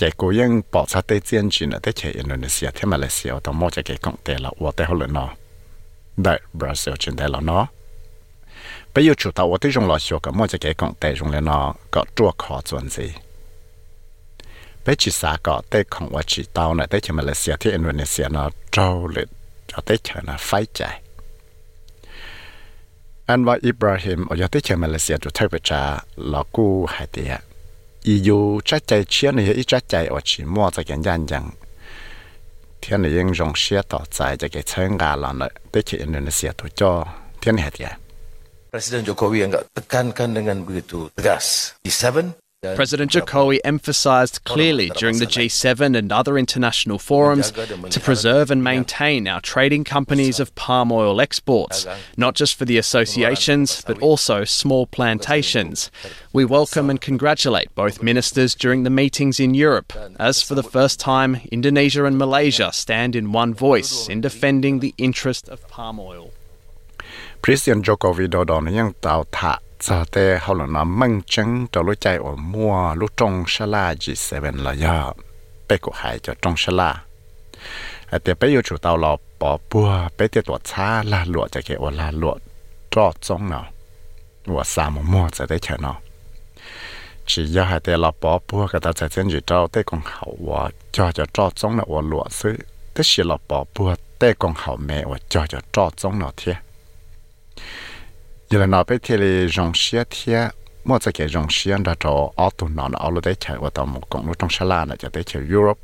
[0.00, 3.52] cái cố gắng bỏ ra tới chiến chỉ là tới chạy Indonesia thế Malaysia tao
[3.52, 5.28] mua cho cái công tệ là ở tới hồi nó
[6.16, 7.66] đại Brazil trên đây là nó
[8.94, 11.30] bây giờ chủ tàu tới trong lò xio cả mua cho cái công tệ trong
[11.30, 13.12] lên nó có chua khó chuẩn gì?
[14.86, 18.28] Bây chỉ xa có tới không và chỉ tàu này tới chạy Malaysia thế Indonesia
[18.28, 19.28] nó trâu lịch
[19.66, 21.02] cho tới chạy nó phải chạy
[23.26, 27.06] anh và Ibrahim ở tới chạy Malaysia cho thay bây giờ là cô hai
[28.04, 31.28] tiệt EU chắc chạy chia này ít chắc chạy ở chỉ mua cho cái nhân
[31.28, 31.42] dân
[32.82, 36.00] thiên này ยัง dùng xe tỏ chạy cho cái chân gà là nó tới chơi
[36.00, 37.04] Indonesia tu cho
[37.40, 37.88] thiên này tiệt
[38.70, 41.74] Presiden Jokowi enggak tekankan dengan begitu tegas.
[41.84, 42.30] G7
[42.62, 49.26] President Jokowi emphasized clearly during the G7 and other international forums to preserve and maintain
[49.26, 51.86] our trading companies of palm oil exports,
[52.18, 55.90] not just for the associations, but also small plantations.
[56.34, 61.00] We welcome and congratulate both ministers during the meetings in Europe, as for the first
[61.00, 66.30] time, Indonesia and Malaysia stand in one voice in defending the interest of palm oil.
[67.40, 71.82] President Joko Widodo nó ยัง tạo thả giờ thế họ là nó măng trắng cho
[71.82, 75.14] lối chạy ở mua lúc trong sa la G7 là do
[75.68, 77.02] bé của hải cho trong sa la.
[78.10, 81.48] À thì bé yêu chủ tàu lò bỏ bùa bé tiệt tuổi xa là lụa
[81.48, 82.36] cho cái ở là lụa
[82.90, 83.66] cho trong nào
[84.46, 85.94] và sao mà mua giờ đấy chờ nó
[87.26, 90.00] chỉ do hai tên là bỏ bùa cái ta sẽ chân gì trâu tế con
[90.04, 92.56] hậu và cho cho cho trong là ở lụa xứ
[92.94, 96.32] thế chỉ là bỏ bùa tế con hậu mẹ và cho cho cho trong nào
[96.36, 96.56] thiệt
[98.50, 100.48] giờ là nó về thì là rong xia thia
[100.84, 103.56] mua cho cái rong xia đó cho ở tụ nó nó ở đây đấy chạy
[103.60, 105.80] và tàu một con lúc trong sa là này cho tới chơi Europe.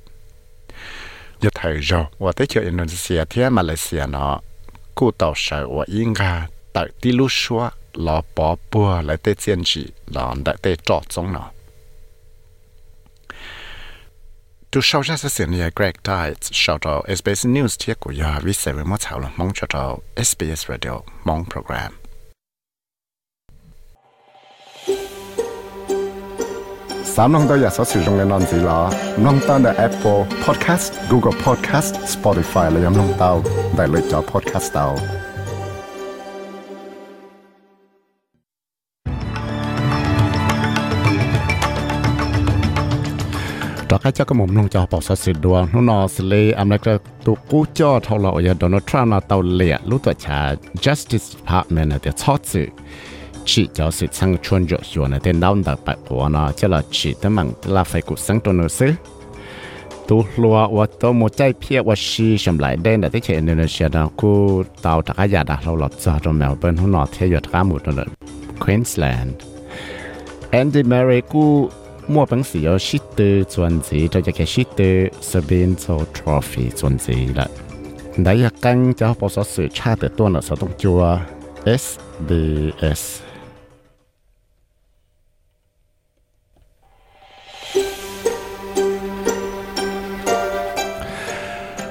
[1.41, 4.41] Giờ thấy rồi và tới chơi Indonesia thia Malaysia nó
[4.95, 9.35] cụ tàu sợ và yên ga tại đi lúc xua là bỏ bùa lại tới
[9.35, 11.51] chiến trị là đại tới trọ giống nó
[14.71, 18.39] tu sau ra sẽ xin nhà Greg Tides sau đó SBS News thiết của nhà
[18.43, 22.05] vì sẽ với một thảo luận mong cho đó SBS Radio mong program.
[27.19, 28.81] สามน้องตัวอยากสอสื่อตรงในนอนสีลา
[29.25, 33.33] น้องตั้งแต่ Apple Podcast Google Podcast Spotify และยังน้องเต้า
[33.77, 34.87] ได้เลยจอ podcast เต้า
[43.91, 46.95] ตอกให้เจ้าก็มุมลงจอปอกสื่อดวงนุ่นอสเลอเมริกา
[47.27, 50.41] ตุกู้จอทอลอยโดนัลด์ทรัมป์เตาเลียรู้ตัวชา
[50.85, 52.69] Justice Department เดี๋ยวชอดสื่อ
[53.47, 56.68] chỉ cho sự sang chuan rộ hiểu này tên đau đặc bạc của nó cho
[56.68, 58.92] là chỉ tới mảng là phải cuộc sáng tuần nữa xứ
[60.09, 63.34] tu lúa và tôi một trái phía và xì xem lại đen là thế chế
[63.34, 67.28] Indonesia đó cô tàu tất giả đã lâu lọt ra trong Melbourne hôm nọ theo
[67.28, 67.97] dõi cả một trong
[68.66, 69.32] Queensland.
[70.51, 71.70] Andy Murray cô
[72.09, 76.99] mua bằng sĩ ở shit từ chuẩn gì cho cái shit tư Sabine Trophy chuẩn
[76.99, 77.47] gì là
[78.16, 81.18] đấy là căng cho bao số sự tra từ tuần ở sở đông chùa
[81.78, 83.26] SBS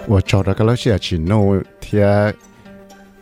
[0.08, 2.34] 我找到个老师去弄贴。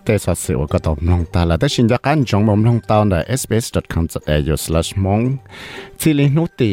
[0.05, 5.25] แต่สัตว์ว่าก็ตอบลงตาละแต่ชินจากการจงมลงตาใน sbs.com.au/mong
[6.01, 6.73] ที่ลินุติ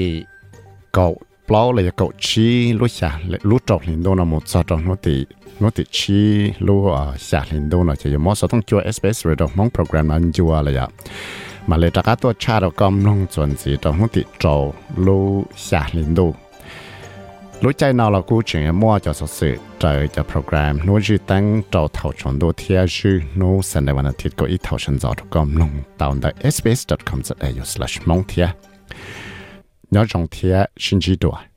[0.93, 1.07] เก่า
[1.45, 3.09] เปล่าเลยเก่าชี้รู้ชา
[3.49, 5.17] รู้จบลินโดนหมดจอดนุติ
[5.61, 6.27] นุติชี้
[6.67, 10.87] รู้อ่าชาลินโดนจะยังมอสต้องจัว SBS Radio มองโปรแกรมนั้นจัวเลยอ่ะ
[11.69, 14.55] มาเลยจากตัวชาเรากำลังจวนสีตรงนุติจอ
[15.05, 15.25] รู้
[15.65, 16.19] ชาลินโด
[17.60, 20.78] lúc chạy nào là cú chuyện mua cho sự sự trời cho program.
[20.86, 24.46] Nó chỉ tăng trâu thầu chọn đồ thiệt chứ nó sẵn đây วัน thiết có
[24.46, 28.48] ít thầu chân gió com lòng tàu tại sbs.com.au slash mong thiệt
[29.90, 31.49] nhớ trong thiệt xin chỉ đùa.